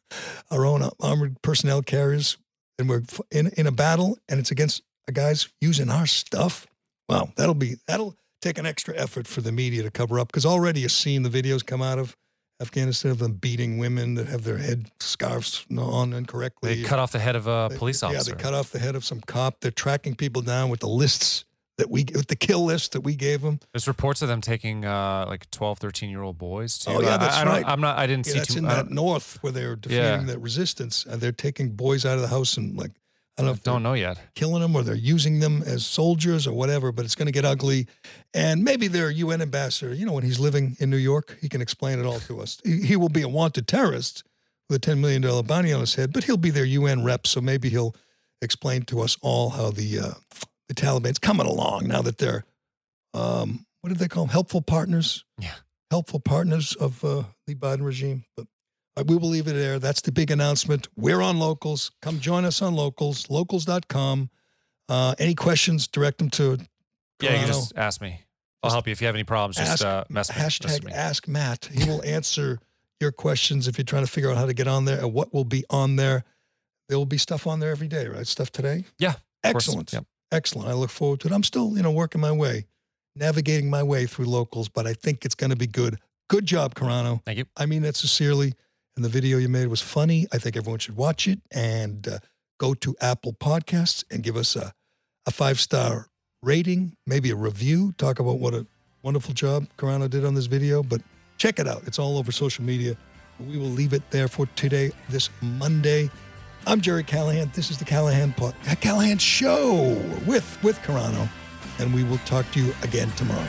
[0.51, 2.37] our own uh, armored personnel carriers,
[2.79, 3.03] and we're
[3.33, 6.67] in in a battle, and it's against a guys using our stuff.
[7.09, 10.47] Wow, that'll be that'll take an extra effort for the media to cover up because
[10.47, 12.17] already you're seeing the videos come out of
[12.63, 16.77] Afghanistan of them beating women that have their head scarves on incorrectly.
[16.77, 18.31] They cut off the head of a They- police officer.
[18.31, 19.61] Yeah, they cut off the head of some cop.
[19.61, 21.45] They're tracking people down with the lists
[21.79, 23.61] that we, with the kill list that we gave them.
[23.73, 26.91] There's reports of them taking uh, like 12, 13 year old boys too.
[26.93, 27.65] Oh, yeah, I- that's I, don't, right.
[27.67, 27.99] I'm not.
[27.99, 28.59] I didn't Yeah, see that's too.
[28.61, 30.23] in that north where they're defeating Yeah.
[30.23, 32.93] the resistance, and they're taking boys out of the house and like
[33.39, 34.19] I don't know if don't know yet.
[34.35, 36.91] killing them or they're using them as soldiers or whatever.
[36.93, 37.87] But it's going to get ugly,
[38.33, 41.61] and maybe their UN ambassador, you know, when he's living in New York, he can
[41.61, 42.59] explain it all to us.
[42.65, 44.25] He, he will be a wanted terrorist
[44.71, 47.27] with a ten million dollar bounty on his head, but he'll be their UN rep,
[47.27, 47.95] so maybe he'll
[48.41, 50.11] explain to us all how the uh,
[50.69, 52.45] the Taliban's coming along now that they're
[53.15, 54.33] um, what did they call them?
[54.33, 55.25] Helpful partners.
[55.39, 55.55] Yeah.
[55.91, 58.25] Helpful partners of uh, the Biden regime.
[58.37, 58.47] But
[58.97, 59.79] uh, we will leave it there.
[59.79, 60.89] That's the big announcement.
[60.97, 61.93] We're on Locals.
[62.03, 63.31] Come join us on Locals.
[63.31, 64.29] Locals.com.
[64.89, 65.87] Uh, any questions?
[65.87, 66.59] Direct them to
[67.23, 68.21] Yeah, you can just ask me.
[68.63, 69.57] I'll help you if you have any problems.
[69.57, 70.43] Just Ask- uh, mess me.
[70.43, 70.93] message me.
[70.93, 71.69] Ask Matt.
[71.73, 72.59] He will answer
[73.01, 75.33] your questions if you're trying to figure out how to get on there and what
[75.33, 76.25] will be on there.
[76.89, 78.27] There will be stuff on there every day, right?
[78.27, 78.85] Stuff today.
[78.99, 79.15] Yeah.
[79.45, 79.93] Excellent.
[79.93, 80.05] Yep.
[80.33, 80.69] Excellent.
[80.69, 81.33] I look forward to it.
[81.33, 82.67] I'm still, you know, working my way,
[83.15, 85.99] navigating my way through locals, but I think it's going to be good.
[86.29, 87.25] Good job, Carano.
[87.25, 87.45] Thank you.
[87.57, 88.55] I mean that sincerely.
[88.97, 90.27] And the video you made was funny.
[90.33, 92.19] I think everyone should watch it and uh,
[92.59, 94.73] go to Apple Podcasts and give us a,
[95.27, 96.09] a five star
[96.43, 97.93] rating, maybe a review.
[97.99, 98.67] Talk about what a
[99.03, 100.83] wonderful job Carano did on this video.
[100.83, 101.03] But
[101.37, 101.83] check it out.
[101.87, 102.97] It's all over social media.
[103.39, 106.11] We will leave it there for today, this Monday.
[106.69, 107.53] I'm Gerry Callahan.
[107.55, 108.33] This is the Callahan
[108.81, 111.29] Callahan Show with with Carano,
[111.79, 113.47] and we will talk to you again tomorrow.